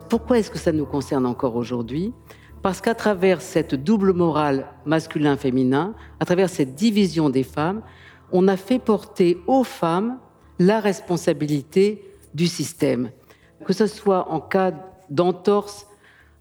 Pourquoi 0.08 0.38
est-ce 0.38 0.50
que 0.50 0.58
ça 0.58 0.72
nous 0.72 0.86
concerne 0.86 1.26
encore 1.26 1.54
aujourd'hui? 1.56 2.12
Parce 2.62 2.80
qu'à 2.80 2.94
travers 2.94 3.42
cette 3.42 3.74
double 3.74 4.14
morale 4.14 4.66
masculin-féminin, 4.86 5.94
à 6.18 6.24
travers 6.24 6.48
cette 6.48 6.74
division 6.74 7.28
des 7.28 7.42
femmes, 7.44 7.82
on 8.32 8.48
a 8.48 8.56
fait 8.56 8.78
porter 8.78 9.38
aux 9.46 9.64
femmes 9.64 10.18
la 10.58 10.80
responsabilité 10.80 12.04
du 12.34 12.46
système. 12.46 13.10
Que 13.64 13.72
ce 13.72 13.86
soit 13.86 14.30
en 14.30 14.40
cas 14.40 14.72
d'entorse 15.10 15.86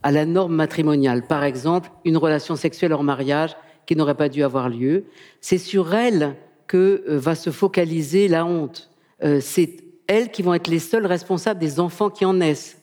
à 0.03 0.11
la 0.11 0.25
norme 0.25 0.55
matrimoniale, 0.55 1.27
par 1.27 1.43
exemple, 1.43 1.91
une 2.05 2.17
relation 2.17 2.55
sexuelle 2.55 2.93
hors 2.93 3.03
mariage 3.03 3.55
qui 3.85 3.95
n'aurait 3.95 4.15
pas 4.15 4.29
dû 4.29 4.43
avoir 4.43 4.69
lieu, 4.69 5.05
c'est 5.41 5.57
sur 5.57 5.93
elle 5.93 6.35
que 6.67 7.03
euh, 7.07 7.19
va 7.19 7.35
se 7.35 7.49
focaliser 7.49 8.27
la 8.27 8.45
honte. 8.45 8.89
Euh, 9.23 9.39
c'est 9.41 9.77
elles 10.07 10.31
qui 10.31 10.41
vont 10.41 10.53
être 10.53 10.67
les 10.67 10.79
seules 10.79 11.05
responsables 11.05 11.59
des 11.59 11.79
enfants 11.79 12.09
qui 12.09 12.25
en 12.25 12.33
naissent. 12.35 12.77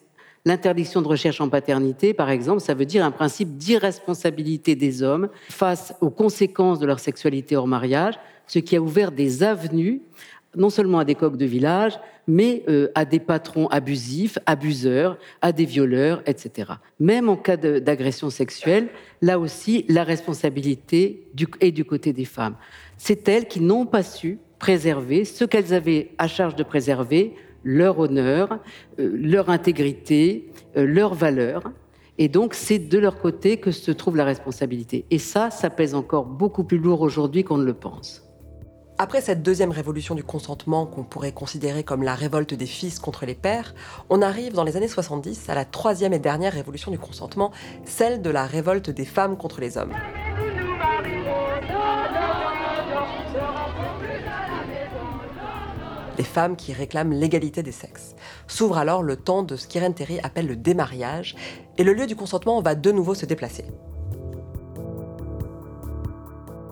L'interdiction 0.45 1.01
de 1.01 1.07
recherche 1.07 1.41
en 1.41 1.49
paternité, 1.49 2.13
par 2.13 2.29
exemple, 2.29 2.61
ça 2.61 2.73
veut 2.73 2.85
dire 2.85 3.03
un 3.03 3.11
principe 3.11 3.57
d'irresponsabilité 3.57 4.75
des 4.75 5.03
hommes 5.03 5.29
face 5.49 5.93
aux 5.99 6.09
conséquences 6.09 6.79
de 6.79 6.85
leur 6.85 6.99
sexualité 6.99 7.57
hors 7.57 7.67
mariage, 7.67 8.15
ce 8.49 8.59
qui 8.59 8.75
a 8.75 8.81
ouvert 8.81 9.13
des 9.13 9.41
avenues 9.43 10.01
non 10.55 10.69
seulement 10.69 10.99
à 10.99 11.05
des 11.05 11.15
coqs 11.15 11.37
de 11.37 11.45
village, 11.45 11.99
mais 12.27 12.63
euh, 12.67 12.89
à 12.95 13.05
des 13.05 13.19
patrons 13.19 13.67
abusifs, 13.67 14.37
abuseurs, 14.45 15.17
à 15.41 15.51
des 15.51 15.65
violeurs, 15.65 16.21
etc. 16.25 16.71
Même 16.99 17.29
en 17.29 17.35
cas 17.35 17.57
d'agression 17.57 18.29
sexuelle, 18.29 18.89
là 19.21 19.39
aussi, 19.39 19.85
la 19.89 20.03
responsabilité 20.03 21.27
est 21.59 21.71
du 21.71 21.85
côté 21.85 22.13
des 22.13 22.25
femmes. 22.25 22.55
C'est 22.97 23.27
elles 23.27 23.47
qui 23.47 23.61
n'ont 23.61 23.85
pas 23.85 24.03
su 24.03 24.39
préserver 24.57 25.23
ce 25.23 25.45
qu'elles 25.45 25.73
avaient 25.73 26.09
à 26.17 26.27
charge 26.27 26.55
de 26.55 26.63
préserver, 26.63 27.33
leur 27.63 27.99
honneur, 27.99 28.59
euh, 28.99 29.11
leur 29.21 29.49
intégrité, 29.49 30.49
euh, 30.77 30.85
leurs 30.85 31.13
valeurs. 31.13 31.71
Et 32.17 32.27
donc, 32.27 32.53
c'est 32.53 32.79
de 32.79 32.97
leur 32.97 33.19
côté 33.19 33.57
que 33.57 33.71
se 33.71 33.91
trouve 33.91 34.17
la 34.17 34.25
responsabilité. 34.25 35.05
Et 35.09 35.19
ça, 35.19 35.51
ça 35.51 35.69
pèse 35.69 35.95
encore 35.95 36.25
beaucoup 36.25 36.63
plus 36.63 36.77
lourd 36.77 37.01
aujourd'hui 37.01 37.43
qu'on 37.43 37.57
ne 37.57 37.65
le 37.65 37.73
pense. 37.73 38.28
Après 39.01 39.21
cette 39.21 39.41
deuxième 39.41 39.71
révolution 39.71 40.13
du 40.13 40.25
consentement 40.25 40.85
qu'on 40.85 41.03
pourrait 41.03 41.31
considérer 41.31 41.85
comme 41.85 42.03
la 42.03 42.15
révolte 42.15 42.53
des 42.53 42.65
fils 42.65 42.99
contre 42.99 43.25
les 43.25 43.33
pères, 43.33 43.73
on 44.09 44.21
arrive 44.21 44.51
dans 44.51 44.65
les 44.65 44.75
années 44.75 44.89
70 44.89 45.47
à 45.47 45.55
la 45.55 45.63
troisième 45.63 46.11
et 46.11 46.19
dernière 46.19 46.51
révolution 46.51 46.91
du 46.91 46.99
consentement, 46.99 47.51
celle 47.85 48.21
de 48.21 48.29
la 48.29 48.45
révolte 48.45 48.89
des 48.89 49.05
femmes 49.05 49.37
contre 49.37 49.61
les 49.61 49.77
hommes. 49.77 49.93
les 56.17 56.25
femmes 56.25 56.57
qui 56.57 56.73
réclament 56.73 57.13
l'égalité 57.13 57.63
des 57.63 57.71
sexes. 57.71 58.13
S'ouvre 58.45 58.77
alors 58.77 59.03
le 59.03 59.15
temps 59.15 59.41
de 59.41 59.55
ce 59.55 59.65
qu'Irène 59.65 59.93
Terry 59.93 60.19
appelle 60.21 60.47
le 60.47 60.57
démariage, 60.57 61.37
et 61.77 61.85
le 61.85 61.93
lieu 61.93 62.07
du 62.07 62.17
consentement 62.17 62.61
va 62.61 62.75
de 62.75 62.91
nouveau 62.91 63.15
se 63.15 63.25
déplacer. 63.25 63.63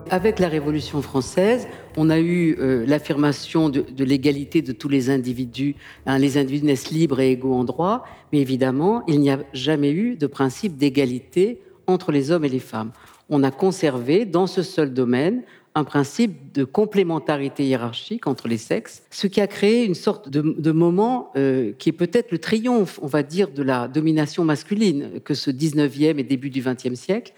Avec 0.10 0.40
la 0.40 0.48
Révolution 0.48 1.02
française, 1.02 1.68
on 1.98 2.10
a 2.10 2.20
eu 2.20 2.56
euh, 2.60 2.86
l'affirmation 2.88 3.70
de, 3.70 4.04
l'égalité 4.04 4.62
de 4.62 4.72
tous 4.72 4.88
les 4.88 5.10
individus. 5.10 5.76
Hein, 6.06 6.18
les 6.18 6.38
individus 6.38 6.66
naissent 6.66 6.92
libres 6.92 7.20
et 7.20 7.32
égaux 7.32 7.54
en 7.54 7.66
droit, 7.66 8.06
mais 8.32 8.40
évidemment, 8.40 9.04
il 9.08 9.20
n'y 9.20 9.30
a 9.30 9.40
jamais 9.54 9.92
eu 9.92 10.16
de 10.16 10.28
principe 10.28 10.78
d'égalité 10.78 11.62
entre 11.88 12.12
les 12.12 12.32
hommes 12.32 12.46
et 12.46 12.50
les 12.50 12.60
femmes. 12.60 12.92
On 13.30 13.44
a 13.44 13.52
conservé 13.52 14.26
dans 14.26 14.48
ce 14.48 14.64
seul 14.64 14.94
domaine 14.94 15.44
un 15.78 15.84
principe 15.84 16.52
de 16.54 16.64
complémentarité 16.64 17.64
hiérarchique 17.64 18.26
entre 18.26 18.48
les 18.48 18.58
sexes, 18.58 19.04
ce 19.12 19.28
qui 19.28 19.40
a 19.42 19.46
créé 19.46 19.86
une 19.86 19.94
sorte 19.94 20.28
de, 20.28 20.72
moment 20.72 21.32
euh, 21.36 21.72
qui 21.78 21.90
est 21.90 21.94
peut-être 21.94 22.32
le 22.32 22.40
triomphe, 22.40 23.00
on 23.04 23.08
va 23.08 23.22
dire, 23.22 23.52
de 23.52 23.62
la 23.62 23.88
domination 23.88 24.44
masculine 24.44 25.20
que 25.24 25.36
ce 25.36 25.52
19e 25.52 26.18
et 26.18 26.24
début 26.24 26.50
du 26.50 26.64
20e 26.64 26.96
siècle. 26.96 27.34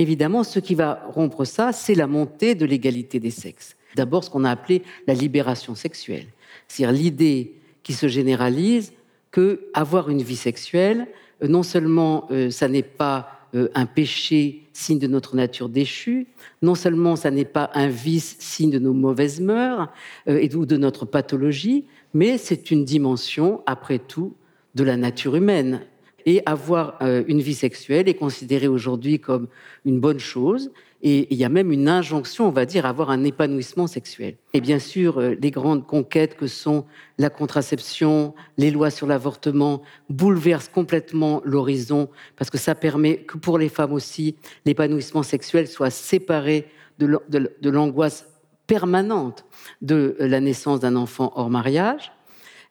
Évidemment, 0.00 0.42
ce 0.42 0.58
qui 0.58 0.74
va 0.74 1.04
rompre 1.08 1.44
ça, 1.44 1.72
c'est 1.72 1.94
la 1.94 2.08
montée 2.08 2.56
de 2.56 2.66
l'égalité 2.66 3.20
des 3.20 3.30
sexes. 3.30 3.76
D'abord, 3.94 4.24
ce 4.24 4.30
qu'on 4.30 4.44
a 4.44 4.50
appelé 4.50 4.82
la 5.06 5.14
libération 5.14 5.76
sexuelle, 5.76 6.26
c'est-à-dire 6.66 7.00
l'idée 7.00 7.54
qui 7.84 7.92
se 7.92 8.08
généralise 8.08 8.92
que 9.30 9.68
avoir 9.72 10.10
une 10.10 10.22
vie 10.22 10.36
sexuelle, 10.36 11.06
euh, 11.44 11.48
non 11.48 11.62
seulement 11.62 12.26
euh, 12.32 12.50
ça 12.50 12.66
n'est 12.66 12.82
pas 12.82 13.33
euh, 13.54 13.68
un 13.74 13.86
péché, 13.86 14.64
signe 14.72 14.98
de 14.98 15.06
notre 15.06 15.36
nature 15.36 15.68
déchue. 15.68 16.26
Non 16.62 16.74
seulement 16.74 17.16
ça 17.16 17.30
n'est 17.30 17.44
pas 17.44 17.70
un 17.74 17.88
vice, 17.88 18.36
signe 18.38 18.70
de 18.70 18.78
nos 18.78 18.92
mauvaises 18.92 19.40
mœurs 19.40 19.88
euh, 20.28 20.38
et 20.40 20.54
ou 20.54 20.66
de 20.66 20.76
notre 20.76 21.04
pathologie, 21.04 21.84
mais 22.12 22.38
c'est 22.38 22.70
une 22.70 22.84
dimension, 22.84 23.62
après 23.66 23.98
tout, 23.98 24.34
de 24.74 24.84
la 24.84 24.96
nature 24.96 25.36
humaine. 25.36 25.82
Et 26.26 26.42
avoir 26.46 26.98
euh, 27.02 27.22
une 27.28 27.40
vie 27.40 27.54
sexuelle 27.54 28.08
est 28.08 28.14
considéré 28.14 28.66
aujourd'hui 28.66 29.20
comme 29.20 29.46
une 29.84 30.00
bonne 30.00 30.18
chose 30.18 30.72
et 31.06 31.28
il 31.30 31.36
y 31.36 31.44
a 31.44 31.50
même 31.50 31.70
une 31.70 31.86
injonction, 31.86 32.48
on 32.48 32.50
va 32.50 32.64
dire, 32.64 32.86
à 32.86 32.88
avoir 32.88 33.10
un 33.10 33.24
épanouissement 33.24 33.86
sexuel. 33.86 34.38
Et 34.54 34.62
bien 34.62 34.78
sûr, 34.78 35.20
euh, 35.20 35.34
les 35.38 35.50
grandes 35.50 35.86
conquêtes 35.86 36.34
que 36.34 36.46
sont 36.46 36.86
la 37.18 37.28
contraception, 37.28 38.34
les 38.56 38.70
lois 38.70 38.88
sur 38.88 39.06
l'avortement 39.06 39.82
bouleversent 40.08 40.70
complètement 40.70 41.42
l'horizon 41.44 42.08
parce 42.36 42.48
que 42.48 42.56
ça 42.56 42.74
permet 42.74 43.18
que 43.18 43.36
pour 43.36 43.58
les 43.58 43.68
femmes 43.68 43.92
aussi, 43.92 44.36
l'épanouissement 44.64 45.22
sexuel 45.22 45.68
soit 45.68 45.90
séparé 45.90 46.68
de 46.98 47.68
l'angoisse 47.68 48.26
permanente 48.66 49.44
de 49.82 50.16
la 50.18 50.40
naissance 50.40 50.80
d'un 50.80 50.96
enfant 50.96 51.32
hors 51.36 51.50
mariage. 51.50 52.12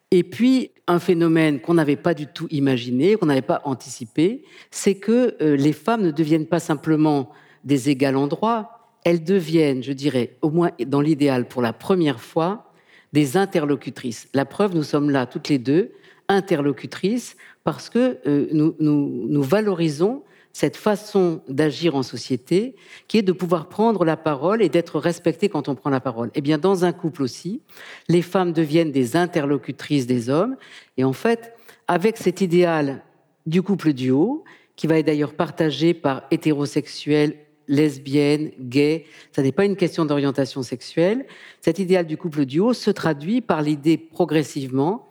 Et 0.10 0.24
puis, 0.24 0.72
un 0.88 1.00
phénomène 1.00 1.60
qu'on 1.60 1.76
n'avait 1.76 1.96
pas 1.96 2.14
du 2.14 2.28
tout 2.28 2.48
imaginé, 2.50 3.16
qu'on 3.16 3.28
n'avait 3.28 3.42
pas 3.42 3.62
anticipé, 3.64 4.44
c'est 4.72 4.96
que 4.96 5.36
euh, 5.42 5.56
les 5.56 5.74
femmes 5.74 6.02
ne 6.02 6.12
deviennent 6.12 6.48
pas 6.48 6.60
simplement 6.60 7.32
des 7.64 7.90
égales 7.90 8.18
en 8.18 8.28
droit, 8.28 8.84
elles 9.04 9.24
deviennent, 9.24 9.84
je 9.84 9.94
dirais, 9.94 10.38
au 10.42 10.50
moins 10.50 10.72
dans 10.86 11.02
l'idéal 11.02 11.48
pour 11.48 11.62
la 11.62 11.74
première 11.74 12.22
fois, 12.22 12.72
des 13.12 13.38
interlocutrices. 13.38 14.28
La 14.34 14.46
preuve, 14.46 14.76
nous 14.76 14.84
sommes 14.84 15.10
là 15.10 15.26
toutes 15.26 15.50
les 15.50 15.60
deux, 15.60 15.92
interlocutrices, 16.28 17.36
parce 17.64 17.90
que 17.90 18.18
euh, 18.26 18.48
nous, 18.52 18.76
nous, 18.80 19.44
valorisons 19.44 20.24
cette 20.52 20.78
façon 20.78 21.42
d'agir 21.48 21.96
en 21.96 22.04
société, 22.04 22.76
qui 23.08 23.18
est 23.18 23.24
de 23.24 23.32
pouvoir 23.32 23.70
prendre 23.70 24.06
la 24.06 24.18
parole 24.18 24.62
et 24.62 24.70
d'être 24.70 25.00
respectée 25.00 25.50
quand 25.50 25.68
on 25.68 25.76
prend 25.76 25.90
la 25.90 26.00
parole. 26.00 26.32
Eh 26.36 26.42
bien, 26.42 26.58
dans 26.58 26.86
un 26.86 26.92
couple 26.92 27.24
aussi, 27.24 27.62
les 28.08 28.22
femmes 28.22 28.54
deviennent 28.54 28.92
des 28.92 29.16
interlocutrices 29.16 30.08
des 30.08 30.30
hommes, 30.30 30.56
et 30.98 31.04
en 31.04 31.14
fait, 31.14 31.54
avec 31.88 32.18
cet 32.18 32.42
idéal 32.42 33.04
du 33.46 33.62
couple 33.62 33.94
du 33.94 34.12
haut, 34.12 34.44
qui 34.76 34.88
va 34.88 34.98
être 34.98 35.06
d'ailleurs 35.06 35.34
partagé 35.34 35.94
par 35.94 36.24
hétérosexuels 36.32 37.36
lesbienne, 37.68 38.52
gay. 38.60 39.06
Ça 39.32 39.42
n'est 39.42 39.52
pas 39.52 39.66
une 39.66 39.76
question 39.76 40.06
d'orientation 40.06 40.64
sexuelle. 40.64 41.26
Cet 41.62 41.80
idéal 41.80 42.06
du 42.06 42.18
couple 42.18 42.46
duo 42.46 42.74
se 42.74 42.92
traduit 42.92 43.42
par 43.42 43.62
l'idée 43.62 43.98
progressivement 43.98 45.08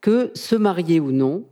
que 0.00 0.30
se 0.34 0.54
marier 0.54 1.00
ou 1.00 1.12
non, 1.12 1.44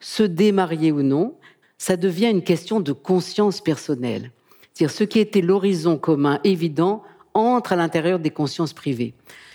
se 0.00 0.22
démarier 0.22 0.92
ou 0.92 1.02
non, 1.02 1.34
ça 1.78 1.96
devient 1.96 2.30
une 2.30 2.42
question 2.42 2.80
de 2.80 2.92
conscience 2.92 3.60
personnelle. 3.60 4.30
C'est-à-dire 4.72 4.94
ce 4.94 5.04
qui 5.04 5.18
était 5.18 5.40
l'horizon 5.40 5.98
commun 5.98 6.40
évident 6.44 7.02
entre 7.34 7.72
à 7.72 7.76
l'intérieur 7.76 8.18
des 8.18 8.30
consciences 8.30 8.72
privées. 8.72 9.14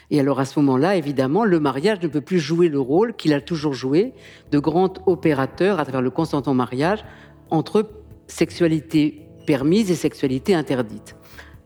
Et 0.09 0.19
alors 0.19 0.39
à 0.39 0.45
ce 0.45 0.59
moment-là, 0.59 0.97
évidemment, 0.97 1.45
le 1.45 1.59
mariage 1.59 2.01
ne 2.01 2.07
peut 2.07 2.21
plus 2.21 2.39
jouer 2.39 2.67
le 2.67 2.79
rôle 2.79 3.15
qu'il 3.15 3.33
a 3.33 3.41
toujours 3.41 3.73
joué 3.73 4.13
de 4.51 4.59
grand 4.59 5.01
opérateur 5.07 5.79
à 5.79 5.83
travers 5.83 6.01
le 6.01 6.09
consentement 6.09 6.53
mariage 6.53 7.05
entre 7.49 7.89
sexualité 8.27 9.27
permise 9.45 9.91
et 9.91 9.95
sexualité 9.95 10.53
interdite. 10.55 11.15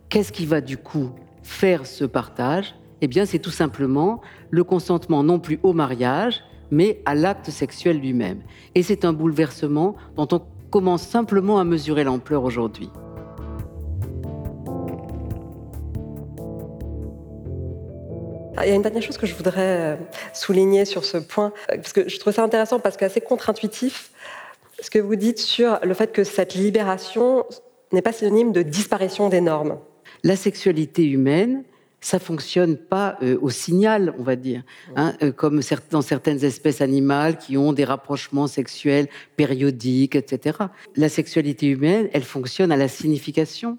Qu'est-ce 0.09 0.31
qui 0.31 0.45
va 0.45 0.61
du 0.61 0.77
coup 0.77 1.11
faire 1.43 1.85
ce 1.85 2.05
partage? 2.05 2.75
Eh 3.01 3.07
bien, 3.07 3.25
c'est 3.25 3.39
tout 3.39 3.51
simplement 3.51 4.21
le 4.49 4.63
consentement 4.63 5.23
non 5.23 5.39
plus 5.39 5.59
au 5.63 5.73
mariage, 5.73 6.41
mais 6.71 7.01
à 7.05 7.15
l'acte 7.15 7.49
sexuel 7.49 7.99
lui-même. 7.99 8.41
Et 8.73 8.83
c'est 8.83 9.05
un 9.05 9.13
bouleversement 9.13 9.95
dont 10.15 10.27
on 10.31 10.41
commence 10.69 11.03
simplement 11.03 11.59
à 11.59 11.63
mesurer 11.63 12.03
l'ampleur 12.03 12.43
aujourd'hui. 12.43 12.89
Il 18.63 18.69
y 18.69 18.71
a 18.71 18.75
une 18.75 18.81
dernière 18.81 19.03
chose 19.03 19.17
que 19.17 19.27
je 19.27 19.35
voudrais 19.35 19.93
euh, 19.93 19.95
souligner 20.33 20.85
sur 20.85 21.03
ce 21.03 21.17
point, 21.17 21.51
euh, 21.71 21.75
parce 21.75 21.93
que 21.93 22.07
je 22.07 22.17
trouve 22.19 22.33
ça 22.33 22.43
intéressant, 22.43 22.79
parce 22.79 22.95
que 22.97 23.05
assez 23.05 23.21
contre-intuitif, 23.21 24.11
ce 24.79 24.89
que 24.89 24.97
vous 24.97 25.15
dites 25.15 25.39
sur 25.39 25.79
le 25.83 25.93
fait 25.93 26.11
que 26.11 26.23
cette 26.23 26.55
libération 26.55 27.45
n'est 27.91 28.01
pas 28.01 28.13
synonyme 28.13 28.51
de 28.51 28.61
disparition 28.61 29.29
des 29.29 29.41
normes. 29.41 29.79
La 30.23 30.35
sexualité 30.35 31.05
humaine, 31.05 31.63
ça 32.01 32.19
fonctionne 32.19 32.77
pas 32.77 33.17
euh, 33.21 33.37
au 33.41 33.49
signal, 33.49 34.13
on 34.19 34.23
va 34.23 34.35
dire, 34.35 34.63
hein, 34.95 35.13
comme 35.35 35.61
dans 35.91 36.01
certaines 36.01 36.43
espèces 36.43 36.81
animales 36.81 37.37
qui 37.37 37.57
ont 37.57 37.73
des 37.73 37.85
rapprochements 37.85 38.47
sexuels 38.47 39.07
périodiques, 39.35 40.15
etc. 40.15 40.57
La 40.95 41.09
sexualité 41.09 41.67
humaine, 41.67 42.09
elle 42.13 42.23
fonctionne 42.23 42.71
à 42.71 42.77
la 42.77 42.87
signification 42.87 43.77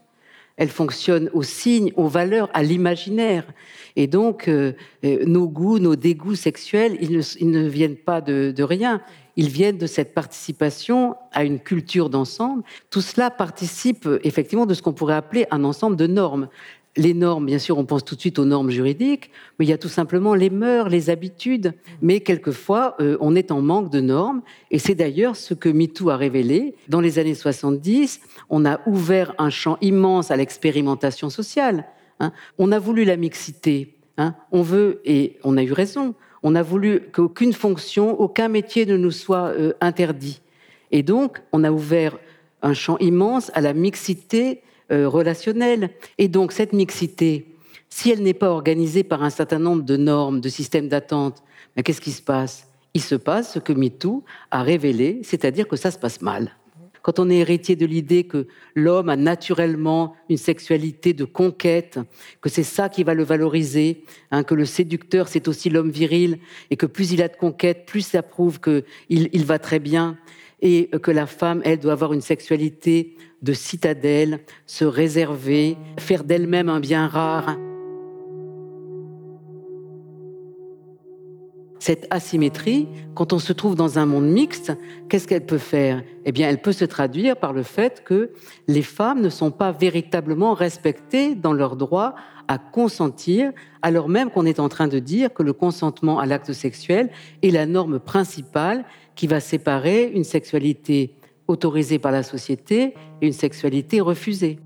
elle 0.57 0.69
fonctionne 0.69 1.31
aux 1.35 1.43
signes, 1.43 1.93
aux 1.97 2.09
valeurs, 2.09 2.49
à 2.55 2.63
l'imaginaire. 2.63 3.45
Et 3.95 4.07
donc, 4.07 4.49
euh, 4.49 4.73
euh, 5.05 5.25
nos 5.27 5.49
goûts, 5.49 5.79
nos 5.79 5.97
dégoûts 5.97 6.35
sexuels, 6.35 6.97
ils 7.01 7.51
ne, 7.51 7.69
viennent 7.69 7.97
pas 7.97 8.21
de, 8.21 8.63
rien. 8.63 9.03
Ils 9.37 9.49
viennent 9.49 9.79
de 9.79 9.87
cette 9.87 10.15
participation 10.15 11.15
à 11.33 11.45
une 11.45 11.61
culture 11.61 12.11
d'ensemble. 12.11 12.63
Tout 12.91 13.01
cela 13.01 13.31
participe 13.31 14.09
effectivement 14.25 14.67
de 14.67 14.75
ce 14.75 14.83
qu'on 14.83 14.93
pourrait 14.93 15.15
appeler 15.15 15.47
un 15.51 15.65
ensemble 15.65 15.97
de 15.97 16.07
normes 16.07 16.49
les 16.97 17.15
normes, 17.15 17.47
bien 17.47 17.59
sûr, 17.59 17.79
on 17.79 17.85
pense 17.85 18.05
tout 18.05 18.15
de 18.15 18.21
suite 18.21 18.39
aux 18.39 18.45
normes 18.45 18.71
juridiques, 18.71 19.31
mais 19.59 19.67
il 19.67 19.69
y 19.69 19.73
a 19.73 19.79
tout 19.79 19.89
simplement 19.89 20.35
les 20.35 20.51
mœurs, 20.51 20.89
les 20.89 21.11
habitudes. 21.11 21.75
Mais 22.01 22.21
quelquefois, 22.21 22.97
euh, 23.01 23.17
on 23.21 23.37
est 23.37 23.51
en 23.51 23.61
manque 23.61 23.91
de 23.91 24.01
normes. 24.01 24.43
Et 24.71 24.79
c'est 24.79 24.95
d'ailleurs 24.95 25.37
ce 25.37 25.55
que 25.55 25.69
MeToo 25.69 26.11
a 26.11 26.17
révélé. 26.17 26.75
Dans 26.89 27.01
les 27.01 27.19
années 27.19 27.35
70, 27.35 28.21
on 28.49 28.65
a 28.65 28.81
ouvert 28.87 29.35
un 29.39 29.51
champ 29.51 29.77
immense 29.81 30.31
à 30.31 30.37
l'expérimentation 30.37 31.29
sociale. 31.29 31.87
Hein. 32.21 32.33
On 32.59 32.73
a 32.73 32.79
voulu 32.79 33.05
la 33.05 33.17
mixité. 33.17 33.99
Hein. 34.17 34.35
On 34.51 34.63
veut, 34.63 35.03
et 35.05 35.39
on 35.45 35.59
a 35.59 35.63
eu 35.63 35.73
raison, 35.73 36.15
on 36.49 36.55
a 36.55 36.63
voulu 36.63 37.01
qu'aucune 37.11 37.53
fonction, 37.53 38.21
aucun 38.21 38.47
métier 38.47 38.87
ne 38.87 38.97
nous 38.97 39.11
soit 39.11 39.49
euh, 39.49 39.73
interdit. 39.81 40.41
Et 40.93 41.03
donc, 41.03 41.43
on 41.51 41.65
a 41.65 41.73
ouvert 41.73 42.17
un 42.63 42.73
champ 42.73 42.97
immense 42.99 43.51
à 43.55 43.61
la 43.61 43.73
mixité 43.73 44.63
euh, 44.93 45.09
relationnelle. 45.09 45.91
Et 46.19 46.29
donc 46.29 46.53
cette 46.53 46.73
mixité, 46.73 47.53
si 47.89 48.13
elle 48.13 48.23
n'est 48.23 48.33
pas 48.33 48.51
organisée 48.51 49.03
par 49.03 49.25
un 49.25 49.31
certain 49.31 49.59
nombre 49.59 49.83
de 49.83 49.97
normes, 49.97 50.41
de 50.41 50.49
systèmes 50.49 50.87
d'attente, 50.87 51.43
qu'est-ce 51.85 52.01
qui 52.01 52.13
se 52.13 52.23
passe? 52.23 52.69
Il 52.95 53.03
se 53.03 53.17
passe 53.17 53.55
ce 53.55 53.59
que 53.59 53.73
MeToo 53.73 54.23
a 54.53 54.63
révélé, 54.63 55.23
c'est-à-dire 55.25 55.67
que 55.67 55.75
ça 55.75 55.91
se 55.91 55.99
passe 55.99 56.23
mal. 56.23 56.53
Quand 57.07 57.21
on 57.21 57.31
est 57.31 57.37
héritier 57.37 57.77
de 57.77 57.87
l'idée 57.87 58.25
que 58.25 58.49
l'homme 58.75 59.09
a 59.09 59.15
naturellement 59.15 60.17
une 60.29 60.39
sexualité 60.39 61.13
de 61.13 61.25
conquête, 61.25 62.01
que 62.41 62.49
c'est 62.49 62.65
ça 62.65 62.89
qui 62.89 63.05
va 63.05 63.15
le 63.15 63.23
valoriser, 63.23 64.03
hein, 64.33 64.43
que 64.43 64.57
le 64.57 64.65
séducteur 64.65 65.29
c'est 65.29 65.47
aussi 65.47 65.71
l'homme 65.71 65.93
viril, 65.93 66.41
et 66.69 66.77
que 66.77 66.85
plus 66.85 67.13
il 67.13 67.23
a 67.23 67.29
de 67.29 67.37
conquête, 67.37 67.87
plus 67.87 68.01
ça 68.01 68.25
prouve 68.25 68.59
qu'il 68.59 68.83
il 69.09 69.45
va 69.45 69.61
très 69.61 69.79
bien, 69.79 70.19
et 70.61 70.89
que 71.01 71.13
la 71.13 71.27
femme, 71.27 71.63
elle, 71.65 71.79
doit 71.79 71.93
avoir 71.93 72.13
une 72.13 72.23
sexualité 72.23 73.15
de 73.41 73.53
citadelle, 73.53 74.41
se 74.67 74.85
réserver, 74.85 75.77
faire 76.01 76.25
d'elle-même 76.25 76.69
un 76.69 76.81
bien 76.81 77.07
rare. 77.07 77.57
Cette 81.87 82.09
asymétrie, 82.11 82.89
quand 83.15 83.33
on 83.33 83.39
se 83.39 83.53
trouve 83.53 83.77
dans 83.77 84.01
un 84.01 84.07
monde 84.07 84.27
mixte, 84.27 84.73
qu'est-ce 85.09 85.29
qu'elle 85.29 85.47
peut 85.47 85.57
faire? 85.57 86.03
Eh 86.25 86.33
bien, 86.33 86.49
elle 86.49 86.61
peut 86.61 86.73
se 86.73 86.85
traduire 86.85 87.37
par 87.37 87.53
le 87.53 87.63
fait 87.63 88.03
que 88.03 88.33
les 88.67 88.83
femmes 88.83 89.21
ne 89.21 89.29
sont 89.29 89.53
pas 89.53 89.71
véritablement 89.71 90.53
respectées 90.53 91.37
dans 91.37 91.53
leur 91.53 91.77
droit 91.77 92.17
à 92.49 92.59
consentir, 92.59 93.53
alors 93.83 94.09
même 94.09 94.31
qu'on 94.31 94.47
est 94.47 94.59
en 94.59 94.69
train 94.69 94.89
de 94.89 94.99
dire 94.99 95.33
que 95.33 95.45
le 95.45 95.53
consentement 95.53 96.19
à 96.19 96.27
l'acte 96.27 96.53
sexuel 96.53 97.09
est 97.45 97.53
la 97.53 97.67
norme 97.67 98.01
principale 98.01 98.85
qui 99.15 99.29
va 99.29 99.39
séparer 99.39 100.11
une 100.13 100.25
sexualité 100.25 101.15
autorisée 101.47 102.01
par 102.01 102.11
la 102.11 102.25
société 102.25 102.95
et 103.23 103.27
une 103.29 103.33
sexualité 103.33 104.01
refusée. 104.01 104.59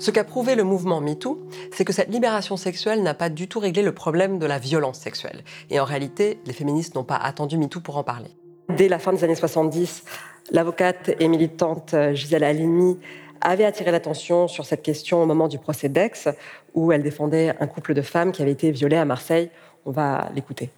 Ce 0.00 0.10
qu'a 0.10 0.24
prouvé 0.24 0.54
le 0.54 0.64
mouvement 0.64 1.02
MeToo, 1.02 1.46
c'est 1.72 1.84
que 1.84 1.92
cette 1.92 2.08
libération 2.08 2.56
sexuelle 2.56 3.02
n'a 3.02 3.12
pas 3.12 3.28
du 3.28 3.48
tout 3.48 3.60
réglé 3.60 3.82
le 3.82 3.92
problème 3.92 4.38
de 4.38 4.46
la 4.46 4.58
violence 4.58 4.98
sexuelle. 4.98 5.44
Et 5.68 5.78
en 5.78 5.84
réalité, 5.84 6.40
les 6.46 6.54
féministes 6.54 6.94
n'ont 6.94 7.04
pas 7.04 7.16
attendu 7.16 7.58
MeToo 7.58 7.80
pour 7.80 7.98
en 7.98 8.02
parler. 8.02 8.30
Dès 8.70 8.88
la 8.88 8.98
fin 8.98 9.12
des 9.12 9.24
années 9.24 9.34
70, 9.34 10.04
l'avocate 10.52 11.10
et 11.20 11.28
militante 11.28 11.94
Gisèle 12.14 12.44
Halimi 12.44 12.98
avait 13.42 13.66
attiré 13.66 13.90
l'attention 13.90 14.48
sur 14.48 14.64
cette 14.64 14.80
question 14.80 15.22
au 15.22 15.26
moment 15.26 15.48
du 15.48 15.58
procès 15.58 15.90
d'Aix, 15.90 16.34
où 16.72 16.92
elle 16.92 17.02
défendait 17.02 17.54
un 17.60 17.66
couple 17.66 17.92
de 17.92 18.00
femmes 18.00 18.32
qui 18.32 18.40
avait 18.40 18.52
été 18.52 18.70
violé 18.70 18.96
à 18.96 19.04
Marseille. 19.04 19.50
On 19.84 19.90
va 19.90 20.30
l'écouter. 20.34 20.70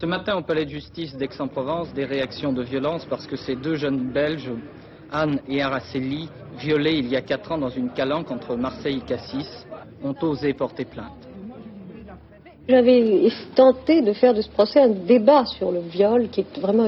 Ce 0.00 0.06
matin, 0.06 0.36
au 0.36 0.42
palais 0.42 0.64
de 0.64 0.70
justice 0.70 1.14
d'Aix-en-Provence, 1.16 1.92
des 1.92 2.06
réactions 2.06 2.54
de 2.54 2.62
violence 2.62 3.04
parce 3.04 3.26
que 3.26 3.36
ces 3.36 3.56
deux 3.56 3.74
jeunes 3.74 4.10
Belges, 4.10 4.52
Anne 5.10 5.40
et 5.48 5.62
Araceli, 5.62 6.28
violés 6.58 6.98
il 6.98 7.08
y 7.08 7.16
a 7.16 7.22
quatre 7.22 7.52
ans 7.52 7.58
dans 7.58 7.70
une 7.70 7.90
calanque 7.90 8.30
entre 8.30 8.56
Marseille 8.56 8.98
et 8.98 9.08
Cassis, 9.08 9.66
ont 10.04 10.14
osé 10.22 10.52
porter 10.52 10.84
plainte. 10.84 11.28
J'avais 12.68 13.28
tenté 13.54 14.02
de 14.02 14.12
faire 14.12 14.34
de 14.34 14.42
ce 14.42 14.50
procès 14.50 14.80
un 14.80 14.90
débat 14.90 15.46
sur 15.46 15.72
le 15.72 15.80
viol, 15.80 16.28
qui 16.28 16.40
est 16.40 16.58
vraiment 16.60 16.84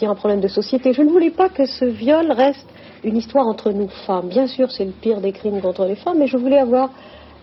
un 0.00 0.14
problème 0.14 0.40
de 0.40 0.46
société. 0.46 0.92
Je 0.92 1.02
ne 1.02 1.10
voulais 1.10 1.30
pas 1.30 1.48
que 1.48 1.66
ce 1.66 1.84
viol 1.84 2.30
reste 2.30 2.68
une 3.02 3.16
histoire 3.16 3.46
entre 3.46 3.72
nous 3.72 3.88
femmes. 4.06 4.28
Bien 4.28 4.46
sûr, 4.46 4.70
c'est 4.70 4.84
le 4.84 4.92
pire 4.92 5.20
des 5.20 5.32
crimes 5.32 5.60
contre 5.60 5.84
les 5.86 5.96
femmes, 5.96 6.18
mais 6.18 6.28
je 6.28 6.36
voulais 6.36 6.58
avoir 6.58 6.90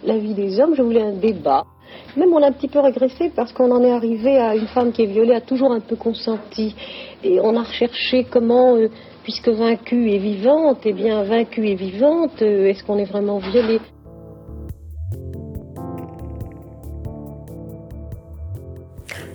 l'avis 0.05 0.33
des 0.33 0.59
hommes, 0.59 0.73
je 0.75 0.81
voulais 0.81 1.01
un 1.01 1.13
débat. 1.13 1.65
Même 2.15 2.33
on 2.33 2.41
a 2.41 2.47
un 2.47 2.51
petit 2.51 2.67
peu 2.67 2.79
régressé 2.79 3.31
parce 3.35 3.51
qu'on 3.51 3.71
en 3.71 3.83
est 3.83 3.91
arrivé 3.91 4.37
à 4.37 4.55
une 4.55 4.67
femme 4.67 4.91
qui 4.91 5.03
est 5.03 5.07
violée, 5.07 5.33
a 5.33 5.41
toujours 5.41 5.73
un 5.73 5.81
peu 5.81 5.95
consenti. 5.97 6.73
Et 7.23 7.39
on 7.41 7.55
a 7.57 7.63
recherché 7.63 8.25
comment, 8.29 8.75
euh, 8.75 8.89
puisque 9.25 9.49
vaincue 9.49 10.11
est 10.11 10.19
vivante, 10.19 10.81
eh 10.85 10.93
bien 10.93 11.23
vaincue 11.23 11.67
et 11.67 11.75
vivante, 11.75 12.43
euh, 12.43 12.67
est-ce 12.67 12.83
qu'on 12.83 12.99
est 12.99 13.05
vraiment 13.05 13.39
violé? 13.39 13.79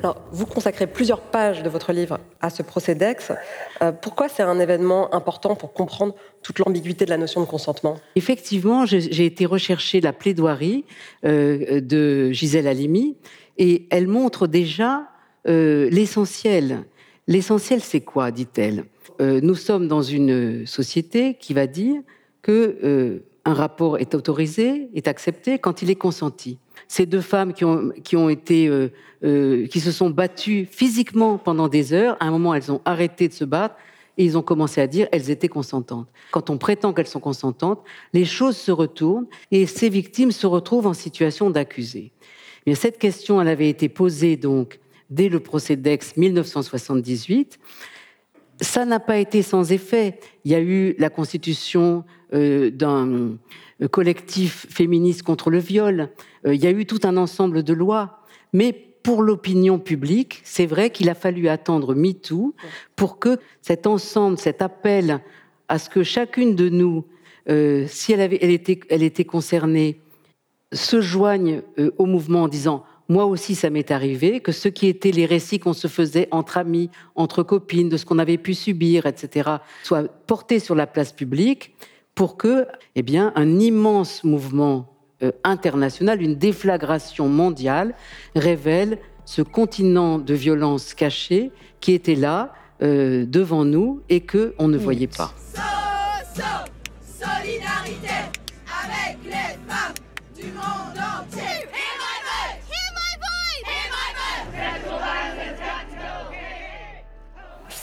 Alors, 0.05 0.23
vous 0.31 0.47
consacrez 0.47 0.87
plusieurs 0.87 1.21
pages 1.21 1.65
de 1.65 1.69
votre 1.69 1.93
livre 1.93 2.21
à 2.41 2.51
ce 2.51 2.63
procès 2.63 2.95
d'Aix. 2.95 3.17
Euh, 3.83 3.91
pourquoi 3.91 4.29
c'est 4.29 4.45
un 4.45 4.61
événement 4.61 5.13
important 5.13 5.57
pour 5.57 5.73
comprendre 5.73 6.15
toute 6.45 6.61
l'ambiguïté 6.61 7.05
de 7.05 7.11
la 7.11 7.19
notion 7.19 7.41
de 7.41 7.47
consentement? 7.47 7.97
Effectivement, 8.15 8.87
j'ai 8.87 9.27
été 9.27 9.45
rechercher 9.45 10.01
la 10.01 10.13
plaidoirie 10.13 10.85
euh, 11.25 11.81
de 11.81 12.31
Gisèle 12.31 12.69
Halimi 12.69 13.17
et 13.59 13.89
elle 13.91 14.07
montre 14.07 14.47
déjà 14.47 15.09
euh, 15.49 15.91
l'essentiel. 15.91 16.85
L'essentiel, 17.27 17.81
c'est 17.81 18.01
quoi, 18.01 18.31
dit-elle 18.31 18.85
Nous 19.21 19.55
sommes 19.55 19.87
dans 19.87 20.03
une 20.03 20.67
société 20.67 21.35
qui 21.35 21.53
va 21.53 21.67
dire 21.67 22.01
que 22.43 23.23
un 23.45 23.55
rapport 23.55 23.99
est 23.99 24.15
autorisé, 24.15 24.89
est 24.95 25.09
accepté 25.09 25.59
quand 25.59 25.83
il 25.83 25.91
est 25.91 25.95
consenti 25.97 26.59
ces 26.91 27.07
deux 27.07 27.21
femmes 27.21 27.53
qui 27.53 27.65
ont, 28.17 28.29
été, 28.29 28.67
euh, 28.67 28.91
euh, 29.23 29.69
qui 29.69 29.79
se 29.79 29.93
sont 29.93 30.11
battues 30.11 30.67
physiquement 30.69 31.39
pendant 31.39 31.69
des 31.69 31.93
heures, 31.93 32.17
à 32.19 32.27
un 32.27 32.33
moment, 32.33 32.53
elles 32.53 32.73
ont 32.73 32.81
arrêté 32.85 33.29
de 33.29 33.33
se 33.33 33.45
battre 33.45 33.77
et 34.19 34.25
ils 34.25 34.37
ont 34.37 34.43
commencé 34.43 34.81
à 34.81 34.89
dire 34.89 35.07
elles 35.13 35.31
étaient 35.31 35.49
consentantes. 35.49 36.09
Quand 36.33 36.51
on 36.51 36.59
prétend 36.59 36.93
qu'elles 36.93 37.07
sont 37.07 37.21
consentantes, 37.21 37.81
les 38.13 38.25
choses 38.25 38.57
se 38.57 38.73
retournent 38.73 39.29
et 39.53 39.67
ces 39.67 39.89
victimes 39.89 40.33
se 40.33 40.49
retrouvent 40.49 40.89
en 40.89 40.93
situation 40.93 41.49
d'accusé. 41.49 42.11
Cette 42.75 42.99
question, 42.99 43.41
elle 43.41 43.49
avait 43.49 43.69
été 43.69 43.89
posée 43.89 44.37
donc 44.37 44.81
dès 45.11 45.29
le 45.29 45.39
procès 45.39 45.77
d'Aix 45.77 46.01
1978. 46.17 47.59
Ça 48.61 48.85
n'a 48.85 49.01
pas 49.01 49.19
été 49.19 49.43
sans 49.43 49.73
effet. 49.73 50.19
Il 50.45 50.53
y 50.53 50.55
a 50.55 50.61
eu 50.61 50.95
la 50.99 51.11
constitution 51.11 52.05
euh, 52.35 52.71
d'un 52.71 53.39
collectif 53.89 54.67
féministe 54.69 55.23
contre 55.23 55.51
le 55.51 55.59
viol. 55.59 56.11
Euh, 56.47 56.55
il 56.55 56.63
y 56.63 56.67
a 56.67 56.71
eu 56.71 56.87
tout 56.87 57.01
un 57.05 57.17
ensemble 57.17 57.63
de 57.63 57.73
lois, 57.73 58.21
mais 58.53 58.73
pour 59.03 59.23
l'opinion 59.23 59.79
publique, 59.79 60.41
c'est 60.45 60.67
vrai 60.67 60.91
qu'il 60.91 61.09
a 61.09 61.15
fallu 61.15 61.49
attendre 61.49 61.95
MeToo 61.95 62.55
pour 62.97 63.19
que 63.19 63.39
cet 63.63 63.87
ensemble, 63.87 64.39
cet 64.39 64.61
appel 64.61 65.21
à 65.69 65.79
ce 65.79 65.89
que 65.89 66.03
chacune 66.03 66.55
de 66.55 66.69
nous, 66.69 67.05
euh, 67.49 67.87
si 67.89 68.13
elle, 68.13 68.21
avait, 68.21 68.39
elle, 68.43 68.51
était, 68.51 68.81
elle 68.91 69.03
était 69.03 69.25
concernée, 69.25 70.01
se 70.73 71.01
joigne 71.01 71.63
euh, 71.79 71.91
au 71.97 72.07
mouvement 72.07 72.43
en 72.43 72.49
disant 72.49 72.85
moi 73.11 73.27
aussi 73.27 73.57
ça 73.57 73.71
m'est 73.71 73.91
arrivé, 73.91 74.39
que 74.41 74.53
ce 74.53 74.69
qui 74.69 74.87
étaient 74.87 75.11
les 75.11 75.27
récits 75.27 75.59
qu'on 75.59 75.73
se 75.73 75.89
faisait 75.89 76.29
entre 76.31 76.57
amis, 76.57 76.91
entre 77.17 77.43
copines, 77.43 77.89
de 77.89 77.97
ce 77.97 78.07
qu'on 78.07 78.21
avait 78.21 78.39
pu 78.39 78.55
subir, 78.55 79.05
etc., 79.05 79.51
soient 79.83 80.05
portés 80.05 80.61
sur 80.61 80.77
la 80.77 80.87
place 80.87 81.13
publique 81.13 81.75
pour 82.15 82.37
que, 82.37 82.67
eh 82.95 83.03
bien, 83.03 83.33
un 83.35 83.59
immense 83.59 84.23
mouvement 84.23 84.95
euh, 85.23 85.33
international, 85.43 86.23
une 86.23 86.37
déflagration 86.37 87.29
mondiale 87.29 87.95
révèle 88.37 88.99
ce 89.25 89.43
continent 89.43 90.19
de 90.19 90.35
violence 90.35 90.95
cachée 90.95 91.51
qui 91.81 91.93
était 91.93 92.15
là 92.15 92.55
euh, 92.83 93.27
devant 93.27 93.65
nous 93.65 94.03
et 94.09 94.21
que 94.21 94.55
on 94.59 94.69
ne 94.69 94.79
voyait 94.79 95.09
pas. 95.09 95.35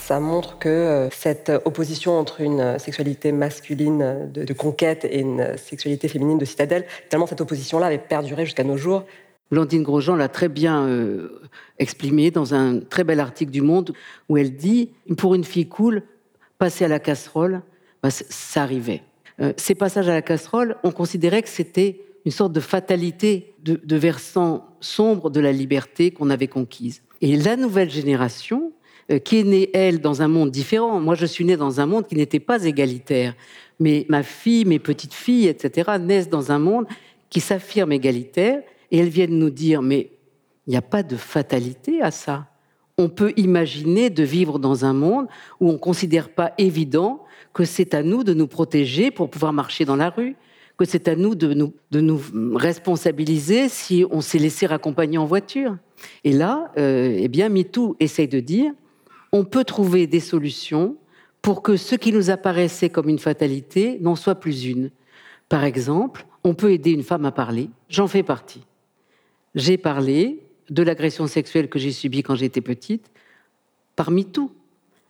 Ça 0.08 0.22
montre 0.22 0.58
que 0.58 0.70
euh, 0.70 1.10
cette 1.10 1.52
opposition 1.66 2.18
entre 2.18 2.40
une 2.40 2.80
sexualité 2.80 3.34
masculine 3.34 4.32
de, 4.34 4.54
conquête 4.54 5.04
et 5.04 5.20
une 5.20 5.58
sexualité 5.58 6.08
féminine 6.08 6.38
de 6.38 6.46
citadelle, 6.46 6.86
tellement 7.10 7.28
cette 7.28 7.42
opposition-là 7.42 7.88
avait 7.88 7.98
perduré 7.98 8.46
jusqu'à 8.46 8.64
nos 8.64 8.78
jours. 8.78 9.04
Blandine 9.52 9.84
Grosjean 9.84 10.16
l'a 10.16 10.30
très 10.30 10.48
bien 10.48 10.88
euh, 10.88 11.42
exprimé 11.78 12.32
dans 12.32 12.54
un 12.54 12.80
très 12.80 13.04
bel 13.04 13.20
article 13.20 13.52
du 13.52 13.62
Monde 13.62 13.94
où 14.30 14.38
elle 14.38 14.56
dit 14.56 14.92
pour 15.18 15.36
une 15.36 15.44
fille 15.44 15.68
cool, 15.68 16.04
passer 16.58 16.86
à 16.86 16.88
la 16.88 17.00
casserole, 17.00 17.62
bah, 18.02 18.10
ça 18.10 18.64
arrivait. 18.64 19.04
Euh, 19.42 19.52
ces 19.58 19.76
passages 19.76 20.08
à 20.08 20.14
la 20.14 20.22
casserole, 20.22 20.78
on 20.86 20.92
considérait 20.92 21.42
que 21.42 21.50
c'était 21.50 22.00
une 22.24 22.32
sorte 22.32 22.54
de 22.54 22.62
fatalité 22.62 23.56
de, 23.62 23.98
versant 23.98 24.66
sombre 24.80 25.30
de 25.30 25.42
la 25.42 25.52
liberté 25.52 26.12
qu'on 26.12 26.30
avait 26.30 26.48
conquise. 26.48 27.02
Et 27.20 27.36
la 27.36 27.58
nouvelle 27.58 27.90
génération, 27.90 28.72
qui 29.24 29.40
est 29.40 29.44
née, 29.44 29.70
elle, 29.74 30.02
dans 30.02 30.22
un 30.22 30.28
monde 30.28 30.52
différent. 30.52 31.00
Moi, 31.00 31.16
je 31.16 31.26
suis 31.26 31.46
née 31.46 31.58
dans 31.58 31.80
un 31.80 31.86
monde 31.86 32.08
qui 32.08 32.16
n'était 32.16 32.40
pas 32.40 32.64
égalitaire. 32.66 33.36
Mais 33.80 34.06
ma 34.10 34.24
fille, 34.24 34.66
mes 34.66 34.80
petites 34.80 35.14
filles, 35.14 35.48
etc., 35.48 35.92
naissent 36.00 36.30
dans 36.30 36.52
un 36.52 36.60
monde 36.60 36.88
qui 37.30 37.40
s'affirme 37.40 37.92
égalitaire 37.92 38.62
et 38.92 38.98
elles 39.00 39.10
viennent 39.10 39.38
nous 39.38 39.50
dire, 39.50 39.82
mais 39.82 40.12
il 40.66 40.72
n'y 40.72 40.78
a 40.78 40.82
pas 40.82 41.04
de 41.04 41.16
fatalité 41.16 42.02
à 42.02 42.12
ça. 42.12 42.48
On 42.98 43.10
peut 43.10 43.34
imaginer 43.38 44.10
de 44.10 44.24
vivre 44.24 44.60
dans 44.60 44.86
un 44.86 44.94
monde 44.94 45.28
où 45.60 45.70
on 45.70 45.74
ne 45.74 45.78
considère 45.78 46.30
pas 46.30 46.54
évident 46.58 47.24
que 47.54 47.64
c'est 47.64 47.94
à 47.94 48.04
nous 48.04 48.24
de 48.24 48.34
nous 48.34 48.48
protéger 48.48 49.12
pour 49.12 49.30
pouvoir 49.30 49.54
marcher 49.54 49.86
dans 49.86 49.96
la 49.96 50.10
rue, 50.10 50.36
que 50.78 50.86
c'est 50.86 51.08
à 51.08 51.16
nous 51.16 51.36
de, 51.36 51.54
nous 51.54 51.74
de 51.92 52.02
nous 52.02 52.20
responsabiliser 52.56 53.70
si 53.70 54.06
on 54.12 54.22
s'est 54.22 54.40
laissé 54.40 54.66
raccompagner 54.66 55.18
en 55.18 55.26
voiture. 55.26 55.78
Et 56.24 56.34
là, 56.34 56.72
euh, 56.78 57.16
eh 57.18 57.28
bien, 57.28 57.50
MeToo 57.50 57.96
essaye 58.00 58.28
de 58.28 58.40
dire, 58.40 58.74
on 59.32 59.44
peut 59.44 59.64
trouver 59.64 60.08
des 60.08 60.20
solutions 60.20 60.98
pour 61.42 61.62
que 61.62 61.78
ce 61.78 61.96
qui 61.96 62.12
nous 62.12 62.30
apparaissait 62.30 62.90
comme 62.90 63.10
une 63.10 63.20
fatalité 63.20 63.98
n'en 64.02 64.16
soit 64.16 64.36
plus 64.36 64.66
une. 64.66 64.92
Par 65.50 65.64
exemple, 65.64 66.26
on 66.44 66.54
peut 66.54 66.72
aider 66.72 66.92
une 66.92 67.04
femme 67.04 67.26
à 67.26 67.32
parler. 67.32 67.70
J'en 67.90 68.08
fais 68.08 68.24
partie. 68.24 68.64
J'ai 69.56 69.78
parlé 69.78 70.44
de 70.70 70.84
l'agression 70.84 71.28
sexuelle 71.28 71.70
que 71.70 71.80
j'ai 71.80 71.92
subie 71.92 72.24
quand 72.24 72.36
j'étais 72.36 72.62
petite, 72.62 73.12
parmi 73.96 74.26
tout. 74.26 74.52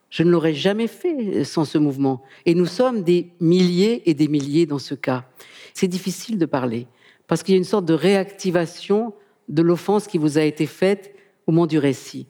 Je 0.09 0.23
ne 0.23 0.29
l'aurais 0.29 0.53
jamais 0.53 0.87
fait 0.87 1.43
sans 1.43 1.65
ce 1.65 1.77
mouvement. 1.77 2.21
Et 2.45 2.55
nous 2.55 2.65
sommes 2.65 3.03
des 3.03 3.31
milliers 3.39 4.09
et 4.09 4.13
des 4.13 4.27
milliers 4.27 4.65
dans 4.65 4.79
ce 4.79 4.95
cas. 4.95 5.25
C'est 5.73 5.87
difficile 5.87 6.37
de 6.37 6.45
parler, 6.45 6.87
parce 7.27 7.43
qu'il 7.43 7.53
y 7.53 7.57
a 7.57 7.59
une 7.59 7.63
sorte 7.63 7.85
de 7.85 7.93
réactivation 7.93 9.13
de 9.49 9.61
l'offense 9.61 10.07
qui 10.07 10.17
vous 10.17 10.37
a 10.37 10.43
été 10.43 10.65
faite 10.65 11.13
au 11.45 11.51
moment 11.51 11.67
du 11.67 11.77
récit. 11.77 12.27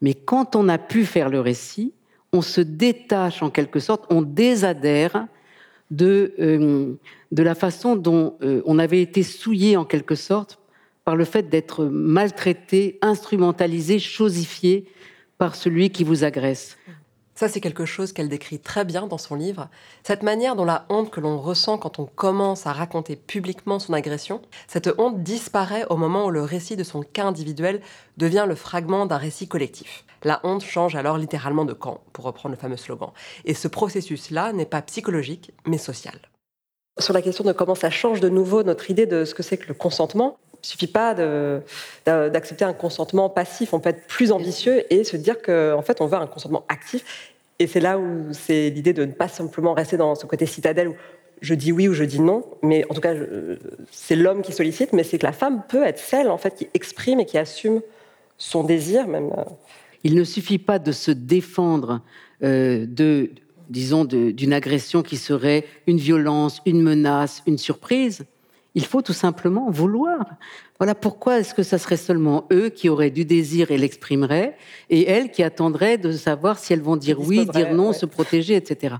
Mais 0.00 0.14
quand 0.14 0.56
on 0.56 0.68
a 0.68 0.78
pu 0.78 1.04
faire 1.04 1.28
le 1.28 1.40
récit, 1.40 1.92
on 2.32 2.42
se 2.42 2.60
détache 2.60 3.42
en 3.42 3.50
quelque 3.50 3.80
sorte, 3.80 4.04
on 4.10 4.22
désadhère 4.22 5.26
de, 5.90 6.34
euh, 6.38 6.94
de 7.32 7.42
la 7.42 7.54
façon 7.54 7.96
dont 7.96 8.36
euh, 8.42 8.62
on 8.64 8.78
avait 8.78 9.02
été 9.02 9.22
souillé 9.22 9.76
en 9.76 9.84
quelque 9.84 10.14
sorte 10.14 10.58
par 11.04 11.16
le 11.16 11.24
fait 11.24 11.48
d'être 11.48 11.84
maltraité, 11.86 12.98
instrumentalisé, 13.02 13.98
chosifié 13.98 14.86
par 15.38 15.56
celui 15.56 15.90
qui 15.90 16.04
vous 16.04 16.22
agresse. 16.24 16.76
Ça, 17.40 17.48
c'est 17.48 17.62
quelque 17.62 17.86
chose 17.86 18.12
qu'elle 18.12 18.28
décrit 18.28 18.58
très 18.58 18.84
bien 18.84 19.06
dans 19.06 19.16
son 19.16 19.34
livre. 19.34 19.70
Cette 20.02 20.22
manière 20.22 20.56
dont 20.56 20.66
la 20.66 20.84
honte 20.90 21.10
que 21.10 21.20
l'on 21.20 21.40
ressent 21.40 21.78
quand 21.78 21.98
on 21.98 22.04
commence 22.04 22.66
à 22.66 22.74
raconter 22.74 23.16
publiquement 23.16 23.78
son 23.78 23.94
agression, 23.94 24.42
cette 24.68 24.90
honte 24.98 25.22
disparaît 25.22 25.86
au 25.88 25.96
moment 25.96 26.26
où 26.26 26.30
le 26.30 26.42
récit 26.42 26.76
de 26.76 26.84
son 26.84 27.00
cas 27.00 27.24
individuel 27.24 27.80
devient 28.18 28.44
le 28.46 28.54
fragment 28.54 29.06
d'un 29.06 29.16
récit 29.16 29.48
collectif. 29.48 30.04
La 30.22 30.40
honte 30.44 30.62
change 30.62 30.96
alors 30.96 31.16
littéralement 31.16 31.64
de 31.64 31.72
camp, 31.72 32.02
pour 32.12 32.26
reprendre 32.26 32.54
le 32.54 32.60
fameux 32.60 32.76
slogan. 32.76 33.08
Et 33.46 33.54
ce 33.54 33.68
processus-là 33.68 34.52
n'est 34.52 34.66
pas 34.66 34.82
psychologique, 34.82 35.52
mais 35.66 35.78
social. 35.78 36.20
Sur 36.98 37.14
la 37.14 37.22
question 37.22 37.44
de 37.44 37.52
comment 37.52 37.74
ça 37.74 37.88
change 37.88 38.20
de 38.20 38.28
nouveau 38.28 38.64
notre 38.64 38.90
idée 38.90 39.06
de 39.06 39.24
ce 39.24 39.34
que 39.34 39.42
c'est 39.42 39.56
que 39.56 39.68
le 39.68 39.72
consentement, 39.72 40.36
il 40.62 40.66
suffit 40.66 40.86
pas 40.86 41.14
d'accepter 42.04 42.64
un 42.64 42.72
consentement 42.72 43.28
passif. 43.28 43.72
On 43.72 43.80
peut 43.80 43.90
être 43.90 44.06
plus 44.06 44.32
ambitieux 44.32 44.84
et 44.92 45.04
se 45.04 45.16
dire 45.16 45.40
qu'en 45.40 45.82
fait, 45.82 46.00
on 46.00 46.06
veut 46.06 46.18
un 46.18 46.26
consentement 46.26 46.64
actif. 46.68 47.32
Et 47.58 47.66
c'est 47.66 47.80
là 47.80 47.98
où 47.98 48.32
c'est 48.32 48.70
l'idée 48.70 48.92
de 48.92 49.04
ne 49.04 49.12
pas 49.12 49.28
simplement 49.28 49.74
rester 49.74 49.96
dans 49.96 50.14
ce 50.14 50.26
côté 50.26 50.46
citadelle 50.46 50.88
où 50.88 50.94
je 51.40 51.54
dis 51.54 51.72
oui 51.72 51.88
ou 51.88 51.94
je 51.94 52.04
dis 52.04 52.20
non, 52.20 52.44
mais 52.62 52.84
en 52.90 52.94
tout 52.94 53.00
cas, 53.00 53.14
c'est 53.90 54.16
l'homme 54.16 54.42
qui 54.42 54.52
sollicite, 54.52 54.92
mais 54.92 55.04
c'est 55.04 55.18
que 55.18 55.26
la 55.26 55.32
femme 55.32 55.62
peut 55.68 55.82
être 55.82 55.98
celle 55.98 56.28
en 56.28 56.38
fait 56.38 56.54
qui 56.54 56.68
exprime 56.74 57.20
et 57.20 57.26
qui 57.26 57.38
assume 57.38 57.80
son 58.38 58.64
désir. 58.64 59.06
Euh. 59.08 59.44
Il 60.04 60.14
ne 60.14 60.24
suffit 60.24 60.58
pas 60.58 60.78
de 60.78 60.92
se 60.92 61.10
défendre 61.10 62.00
euh, 62.42 62.86
de, 62.86 63.30
disons, 63.68 64.04
d'une 64.04 64.52
agression 64.52 65.02
qui 65.02 65.16
serait 65.16 65.64
une 65.86 65.98
violence, 65.98 66.60
une 66.66 66.82
menace, 66.82 67.42
une 67.46 67.58
surprise. 67.58 68.24
Il 68.74 68.84
faut 68.84 69.02
tout 69.02 69.12
simplement 69.12 69.70
vouloir. 69.70 70.24
Voilà 70.78 70.94
pourquoi 70.94 71.40
est-ce 71.40 71.54
que 71.54 71.62
ça 71.62 71.76
serait 71.76 71.96
seulement 71.96 72.46
eux 72.52 72.68
qui 72.68 72.88
auraient 72.88 73.10
du 73.10 73.24
désir 73.24 73.70
et 73.70 73.78
l'exprimeraient, 73.78 74.56
et 74.90 75.08
elles 75.08 75.30
qui 75.30 75.42
attendraient 75.42 75.98
de 75.98 76.12
savoir 76.12 76.58
si 76.58 76.72
elles 76.72 76.82
vont 76.82 76.96
dire 76.96 77.20
oui, 77.20 77.46
dire 77.46 77.74
non, 77.74 77.92
se 77.92 78.06
protéger, 78.06 78.54
etc. 78.54 78.96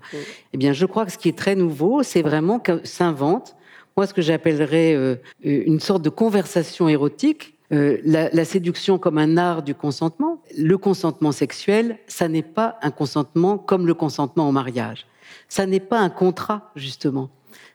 Eh 0.52 0.56
bien, 0.56 0.72
je 0.72 0.86
crois 0.86 1.06
que 1.06 1.12
ce 1.12 1.18
qui 1.18 1.28
est 1.28 1.38
très 1.38 1.54
nouveau, 1.54 2.02
c'est 2.02 2.22
vraiment 2.22 2.58
que 2.58 2.84
s'invente, 2.84 3.56
moi, 3.96 4.06
ce 4.06 4.14
que 4.14 4.22
j'appellerais 4.22 4.94
euh, 4.94 5.16
une 5.42 5.80
sorte 5.80 6.02
de 6.02 6.10
conversation 6.10 6.88
érotique, 6.88 7.54
euh, 7.72 7.98
la, 8.04 8.30
la, 8.30 8.44
séduction 8.44 8.98
comme 8.98 9.18
un 9.18 9.36
art 9.36 9.62
du 9.62 9.74
consentement. 9.74 10.42
Le 10.58 10.76
consentement 10.76 11.30
sexuel, 11.30 11.98
ça 12.08 12.26
n'est 12.26 12.42
pas 12.42 12.78
un 12.82 12.90
consentement 12.90 13.58
comme 13.58 13.86
le 13.86 13.94
consentement 13.94 14.48
au 14.48 14.52
mariage. 14.52 15.06
Ça 15.48 15.66
n'est 15.66 15.80
pas 15.80 16.00
un 16.00 16.10
contrat, 16.10 16.72
justement. 16.74 17.30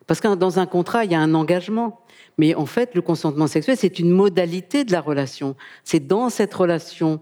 Parce 0.07 0.19
que 0.19 0.35
dans 0.35 0.59
un 0.59 0.65
contrat, 0.65 1.05
il 1.05 1.11
y 1.11 1.15
a 1.15 1.19
un 1.19 1.33
engagement. 1.33 2.01
Mais 2.37 2.53
en 2.53 2.65
fait, 2.65 2.95
le 2.95 3.01
consentement 3.01 3.47
sexuel, 3.47 3.77
c'est 3.77 3.99
une 3.99 4.11
modalité 4.11 4.83
de 4.83 4.91
la 4.91 5.01
relation. 5.01 5.55
C'est 5.83 6.05
dans 6.05 6.29
cette 6.29 6.53
relation 6.53 7.21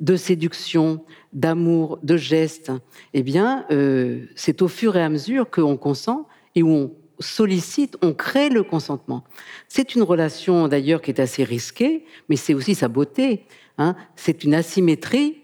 de 0.00 0.16
séduction, 0.16 1.04
d'amour, 1.32 1.98
de 2.02 2.16
geste, 2.16 2.72
eh 3.14 3.22
bien, 3.22 3.66
euh, 3.70 4.26
c'est 4.34 4.62
au 4.62 4.68
fur 4.68 4.96
et 4.96 5.02
à 5.02 5.08
mesure 5.08 5.50
qu'on 5.50 5.76
consent 5.76 6.26
et 6.54 6.62
où 6.62 6.70
on 6.70 6.92
sollicite, 7.20 7.96
on 8.02 8.12
crée 8.12 8.48
le 8.48 8.62
consentement. 8.62 9.24
C'est 9.68 9.94
une 9.94 10.02
relation 10.02 10.66
d'ailleurs 10.68 11.02
qui 11.02 11.10
est 11.10 11.20
assez 11.20 11.44
risquée, 11.44 12.04
mais 12.28 12.36
c'est 12.36 12.54
aussi 12.54 12.74
sa 12.74 12.88
beauté. 12.88 13.46
Hein. 13.78 13.94
C'est 14.16 14.44
une 14.44 14.54
asymétrie 14.54 15.42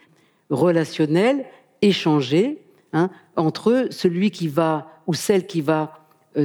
relationnelle, 0.51 1.45
échangée, 1.83 2.63
hein, 2.93 3.11
entre 3.37 3.89
celui 3.91 4.31
qui 4.31 4.49
va 4.49 5.03
ou 5.07 5.15
celle 5.15 5.47
qui 5.47 5.61
va 5.61 5.98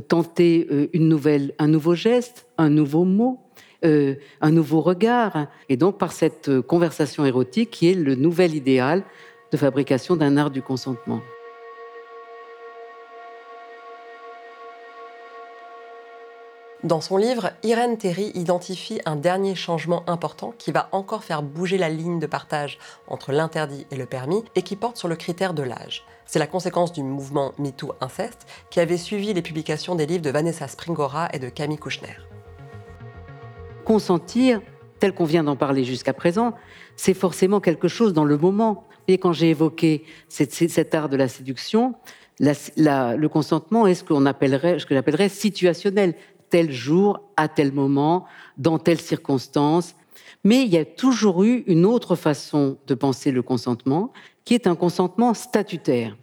tenter 0.08 0.68
euh, 0.72 0.88
une 0.94 1.08
nouvelle, 1.08 1.54
un 1.60 1.68
nouveau 1.68 1.96
geste, 1.96 2.48
un 2.58 2.70
nouveau 2.70 3.04
mot, 3.04 3.40
euh, 3.86 4.16
un 4.42 4.52
nouveau 4.52 4.82
regard. 4.82 5.48
Et 5.70 5.78
donc 5.78 5.98
par 5.98 6.12
cette 6.12 6.62
conversation 6.62 7.26
érotique 7.26 7.72
qui 7.72 7.90
est 7.90 7.96
le 7.96 8.16
nouvel 8.16 8.56
idéal 8.56 9.04
de 9.52 9.58
fabrication 9.58 10.16
d'un 10.16 10.38
art 10.38 10.52
du 10.52 10.62
consentement. 10.62 11.22
Dans 16.84 17.00
son 17.00 17.16
livre, 17.16 17.52
Irène 17.64 17.98
Terry 17.98 18.32
identifie 18.36 19.00
un 19.06 19.16
dernier 19.16 19.56
changement 19.56 20.04
important 20.10 20.54
qui 20.58 20.74
va 20.74 20.90
encore 20.92 21.24
faire 21.24 21.42
bouger 21.42 21.78
la 21.78 21.88
ligne 21.88 22.20
de 22.20 22.28
partage 22.28 22.78
entre 23.08 23.32
l'interdit 23.32 23.88
et 23.90 23.96
le 23.96 24.06
permis 24.06 24.44
et 24.56 24.64
qui 24.64 24.76
porte 24.76 24.98
sur 24.98 25.08
le 25.08 25.16
critère 25.16 25.54
de 25.54 25.64
l'âge. 25.64 26.04
C'est 26.26 26.40
la 26.40 26.48
conséquence 26.48 26.94
du 26.94 27.04
mouvement 27.04 27.54
MeToo 27.58 27.94
Inceste 28.02 28.48
qui 28.70 28.80
avait 28.80 28.98
suivi 28.98 29.34
les 29.34 29.42
publications 29.42 29.96
des 29.96 30.06
livres 30.06 30.24
de 30.24 30.30
Vanessa 30.30 30.68
Springora 30.68 31.30
et 31.34 31.40
de 31.40 31.50
Camille 31.50 31.78
Kouchner. 31.78 32.18
Consentir 33.86 34.62
tel 35.00 35.14
qu'on 35.14 35.26
vient 35.26 35.44
d'en 35.44 35.58
parler 35.58 35.84
jusqu'à 35.84 36.14
présent, 36.14 36.54
c'est 36.96 37.14
forcément 37.14 37.60
quelque 37.60 37.88
chose 37.88 38.14
dans 38.14 38.24
le 38.24 38.38
moment. 38.38 38.88
Et 39.10 39.18
quand 39.18 39.34
j'ai 39.34 39.50
évoqué 39.50 40.06
cet 40.30 40.96
art 40.96 41.10
de 41.10 41.18
la 41.18 41.28
séduction, 41.28 41.96
le 42.40 43.28
consentement 43.28 43.86
est 43.86 43.96
ce 43.96 44.04
qu'on 44.06 44.26
appellerait, 44.26 44.80
ce 44.80 44.86
que 44.86 44.96
j'appellerais 44.96 45.28
situationnel, 45.28 46.16
tel 46.50 46.72
jour, 46.72 47.20
à 47.36 47.50
tel 47.50 47.74
moment, 47.74 48.26
dans 48.58 48.80
telle 48.80 49.02
circonstance. 49.02 49.96
Mais 50.44 50.64
il 50.64 50.70
y 50.70 50.78
a 50.78 50.86
toujours 50.86 51.44
eu 51.44 51.64
une 51.68 51.86
autre 51.86 52.16
façon 52.16 52.78
de 52.88 52.94
penser 52.94 53.32
le 53.32 53.42
consentement, 53.42 54.12
qui 54.46 54.54
est 54.54 54.68
un 54.68 54.76
consentement 54.76 55.34
statutaire. 55.34 56.18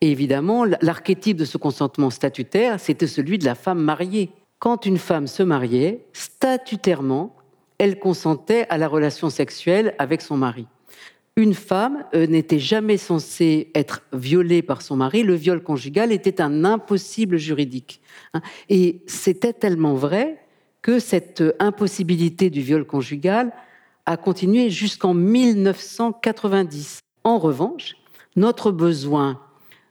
Et 0.00 0.10
évidemment, 0.10 0.64
l'archétype 0.64 1.36
de 1.36 1.44
ce 1.44 1.58
consentement 1.58 2.10
statutaire, 2.10 2.80
c'était 2.80 3.06
celui 3.06 3.38
de 3.38 3.44
la 3.44 3.54
femme 3.54 3.80
mariée. 3.80 4.30
Quand 4.58 4.86
une 4.86 4.98
femme 4.98 5.26
se 5.26 5.42
mariait, 5.42 6.04
statutairement, 6.12 7.36
elle 7.78 7.98
consentait 7.98 8.66
à 8.68 8.78
la 8.78 8.88
relation 8.88 9.30
sexuelle 9.30 9.94
avec 9.98 10.22
son 10.22 10.36
mari 10.36 10.66
une 11.36 11.54
femme 11.54 12.04
euh, 12.14 12.26
n'était 12.26 12.58
jamais 12.58 12.96
censée 12.96 13.70
être 13.74 14.02
violée 14.12 14.62
par 14.62 14.80
son 14.80 14.96
mari. 14.96 15.22
Le 15.22 15.34
viol 15.34 15.62
conjugal 15.62 16.10
était 16.10 16.40
un 16.40 16.64
impossible 16.64 17.36
juridique. 17.36 18.00
Hein. 18.32 18.40
Et 18.70 19.02
c'était 19.06 19.52
tellement 19.52 19.94
vrai 19.94 20.38
que 20.86 21.00
cette 21.00 21.42
impossibilité 21.58 22.48
du 22.48 22.60
viol 22.60 22.84
conjugal 22.84 23.52
a 24.06 24.16
continué 24.16 24.70
jusqu'en 24.70 25.14
1990. 25.14 27.00
En 27.24 27.40
revanche, 27.40 27.96
notre 28.36 28.70
besoin 28.70 29.40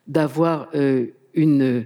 d'avoir 0.08 0.70
euh, 0.74 1.08
une, 1.34 1.86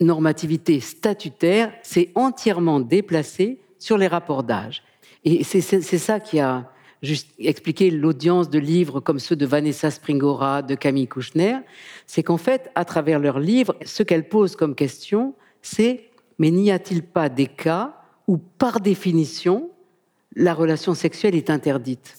normativité 0.00 0.80
statutaire 0.80 1.72
s'est 1.82 2.10
entièrement 2.14 2.78
déplacé 2.78 3.58
sur 3.78 3.96
les 3.96 4.06
rapports 4.06 4.42
d'âge. 4.42 4.82
Et 5.24 5.42
c'est 5.42 5.62
ça 5.62 6.20
qui 6.20 6.40
a 6.40 6.70
juste 7.00 7.30
expliquer 7.38 7.90
l'audience 7.90 8.50
de 8.50 8.58
livres 8.58 9.00
comme 9.00 9.18
ceux 9.18 9.36
de 9.36 9.46
Vanessa 9.46 9.90
Springora, 9.90 10.60
de 10.60 10.74
Camille 10.74 11.08
Kouchner, 11.08 11.60
c'est 12.06 12.22
qu'en 12.22 12.36
fait, 12.36 12.70
à 12.74 12.84
travers 12.84 13.18
leurs 13.18 13.40
livres, 13.40 13.76
ce 13.82 14.02
qu'elles 14.02 14.28
posent 14.28 14.56
comme 14.56 14.74
question, 14.74 15.32
c'est 15.62 16.07
mais 16.38 16.50
n'y 16.50 16.70
a-t-il 16.70 17.02
pas 17.02 17.28
des 17.28 17.46
cas 17.46 17.94
où, 18.26 18.36
par 18.36 18.80
définition, 18.80 19.70
la 20.36 20.54
relation 20.54 20.94
sexuelle 20.94 21.34
est 21.34 21.50
interdite, 21.50 22.14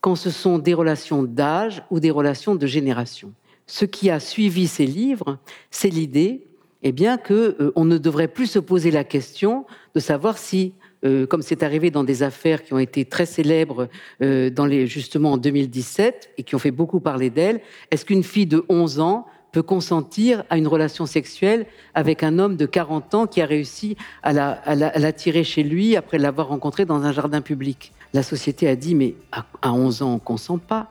quand 0.00 0.16
ce 0.16 0.30
sont 0.30 0.58
des 0.58 0.74
relations 0.74 1.22
d'âge 1.22 1.82
ou 1.90 2.00
des 2.00 2.10
relations 2.10 2.54
de 2.54 2.66
génération. 2.66 3.32
Ce 3.66 3.84
qui 3.84 4.10
a 4.10 4.20
suivi 4.20 4.66
ces 4.66 4.86
livres, 4.86 5.38
c'est 5.70 5.88
l'idée 5.88 6.46
eh 6.82 6.92
bien, 6.92 7.16
qu'on 7.16 7.32
euh, 7.32 7.72
ne 7.76 7.96
devrait 7.96 8.28
plus 8.28 8.46
se 8.46 8.58
poser 8.58 8.90
la 8.90 9.04
question 9.04 9.64
de 9.94 10.00
savoir 10.00 10.36
si 10.36 10.74
euh, 11.04 11.26
comme 11.26 11.42
c'est 11.42 11.64
arrivé 11.64 11.90
dans 11.90 12.04
des 12.04 12.22
affaires 12.22 12.62
qui 12.62 12.74
ont 12.74 12.78
été 12.78 13.04
très 13.04 13.26
célèbres 13.26 13.88
euh, 14.22 14.50
dans 14.50 14.66
les, 14.66 14.86
justement 14.86 15.32
en 15.32 15.36
2017 15.36 16.30
et 16.38 16.44
qui 16.44 16.54
ont 16.54 16.60
fait 16.60 16.70
beaucoup 16.70 17.00
parler 17.00 17.28
d'elle, 17.28 17.60
est-ce 17.90 18.04
qu'une 18.04 18.22
fille 18.22 18.46
de 18.46 18.64
11 18.68 19.00
ans 19.00 19.26
peut 19.52 19.62
consentir 19.62 20.44
à 20.48 20.56
une 20.56 20.66
relation 20.66 21.04
sexuelle 21.04 21.66
avec 21.94 22.22
un 22.22 22.38
homme 22.38 22.56
de 22.56 22.64
40 22.64 23.14
ans 23.14 23.26
qui 23.26 23.42
a 23.42 23.46
réussi 23.46 23.96
à 24.22 24.32
l'attirer 24.32 25.40
la, 25.40 25.44
chez 25.44 25.62
lui 25.62 25.94
après 25.94 26.16
l'avoir 26.18 26.48
rencontré 26.48 26.86
dans 26.86 27.02
un 27.02 27.12
jardin 27.12 27.42
public 27.42 27.92
La 28.14 28.22
société 28.22 28.66
a 28.66 28.76
dit, 28.76 28.94
mais 28.94 29.14
à, 29.30 29.72
11 29.72 30.02
ans, 30.02 30.10
on 30.10 30.14
ne 30.14 30.18
consent 30.18 30.58
pas. 30.58 30.90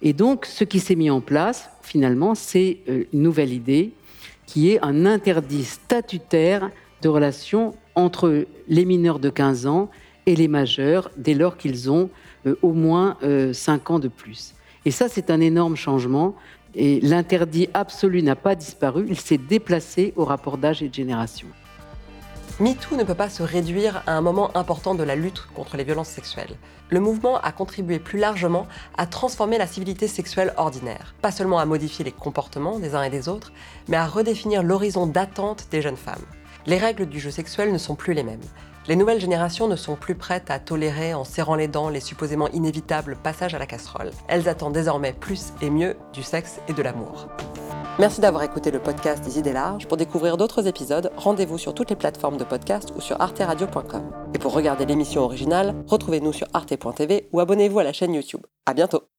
Et 0.00 0.14
donc, 0.14 0.46
ce 0.46 0.64
qui 0.64 0.80
s'est 0.80 0.96
mis 0.96 1.10
en 1.10 1.20
place, 1.20 1.70
finalement, 1.82 2.34
c'est 2.34 2.78
euh, 2.88 3.04
une 3.12 3.22
nouvelle 3.22 3.52
idée 3.52 3.92
qui 4.46 4.70
est 4.70 4.82
un 4.82 5.06
interdit 5.06 5.64
statutaire 5.64 6.70
de 7.02 7.08
relations 7.08 7.74
entre 7.94 8.46
les 8.68 8.84
mineurs 8.84 9.18
de 9.18 9.28
15 9.28 9.66
ans 9.66 9.90
et 10.26 10.34
les 10.34 10.48
majeurs 10.48 11.10
dès 11.16 11.34
lors 11.34 11.56
qu'ils 11.56 11.90
ont 11.90 12.08
euh, 12.46 12.56
au 12.62 12.72
moins 12.72 13.18
5 13.20 13.24
euh, 13.26 13.94
ans 13.94 13.98
de 13.98 14.08
plus. 14.08 14.54
Et 14.84 14.90
ça, 14.90 15.08
c'est 15.08 15.30
un 15.30 15.40
énorme 15.40 15.76
changement. 15.76 16.34
Et 16.74 17.00
l'interdit 17.00 17.68
absolu 17.74 18.22
n'a 18.22 18.36
pas 18.36 18.54
disparu, 18.54 19.06
il 19.08 19.18
s'est 19.18 19.38
déplacé 19.38 20.12
au 20.16 20.24
rapport 20.24 20.58
d'âge 20.58 20.82
et 20.82 20.88
de 20.88 20.94
génération. 20.94 21.48
MeToo 22.60 22.96
ne 22.96 23.04
peut 23.04 23.14
pas 23.14 23.30
se 23.30 23.42
réduire 23.42 24.02
à 24.06 24.12
un 24.12 24.20
moment 24.20 24.56
important 24.56 24.94
de 24.94 25.02
la 25.02 25.16
lutte 25.16 25.46
contre 25.54 25.76
les 25.76 25.84
violences 25.84 26.08
sexuelles. 26.08 26.56
Le 26.90 27.00
mouvement 27.00 27.40
a 27.40 27.50
contribué 27.50 27.98
plus 27.98 28.18
largement 28.18 28.66
à 28.96 29.06
transformer 29.06 29.58
la 29.58 29.66
civilité 29.66 30.06
sexuelle 30.06 30.52
ordinaire, 30.56 31.14
pas 31.22 31.32
seulement 31.32 31.58
à 31.58 31.64
modifier 31.64 32.04
les 32.04 32.12
comportements 32.12 32.78
des 32.78 32.94
uns 32.94 33.02
et 33.02 33.10
des 33.10 33.28
autres, 33.28 33.52
mais 33.88 33.96
à 33.96 34.06
redéfinir 34.06 34.62
l'horizon 34.62 35.06
d'attente 35.06 35.68
des 35.70 35.82
jeunes 35.82 35.96
femmes 35.96 36.24
les 36.66 36.78
règles 36.78 37.06
du 37.06 37.20
jeu 37.20 37.30
sexuel 37.30 37.72
ne 37.72 37.78
sont 37.78 37.94
plus 37.94 38.14
les 38.14 38.22
mêmes. 38.22 38.40
Les 38.88 38.96
nouvelles 38.96 39.20
générations 39.20 39.68
ne 39.68 39.76
sont 39.76 39.94
plus 39.94 40.14
prêtes 40.14 40.50
à 40.50 40.58
tolérer 40.58 41.14
en 41.14 41.24
serrant 41.24 41.54
les 41.54 41.68
dents 41.68 41.88
les 41.88 42.00
supposément 42.00 42.48
inévitables 42.48 43.16
passages 43.16 43.54
à 43.54 43.58
la 43.58 43.66
casserole. 43.66 44.10
Elles 44.28 44.48
attendent 44.48 44.72
désormais 44.72 45.12
plus 45.12 45.52
et 45.62 45.70
mieux 45.70 45.96
du 46.12 46.22
sexe 46.22 46.60
et 46.68 46.72
de 46.72 46.82
l'amour. 46.82 47.28
Merci 47.98 48.20
d'avoir 48.20 48.42
écouté 48.42 48.70
le 48.70 48.80
podcast 48.80 49.22
des 49.22 49.38
idées 49.38 49.52
larges. 49.52 49.86
Pour 49.86 49.98
découvrir 49.98 50.36
d'autres 50.36 50.66
épisodes, 50.66 51.12
rendez-vous 51.16 51.58
sur 51.58 51.74
toutes 51.74 51.90
les 51.90 51.96
plateformes 51.96 52.38
de 52.38 52.44
podcast 52.44 52.92
ou 52.96 53.00
sur 53.00 53.20
arteradio.com. 53.20 54.10
Et 54.34 54.38
pour 54.38 54.54
regarder 54.54 54.86
l'émission 54.86 55.22
originale, 55.22 55.74
retrouvez-nous 55.86 56.32
sur 56.32 56.48
arte.tv 56.52 57.28
ou 57.32 57.40
abonnez-vous 57.40 57.78
à 57.78 57.84
la 57.84 57.92
chaîne 57.92 58.14
YouTube. 58.14 58.46
À 58.66 58.74
bientôt! 58.74 59.11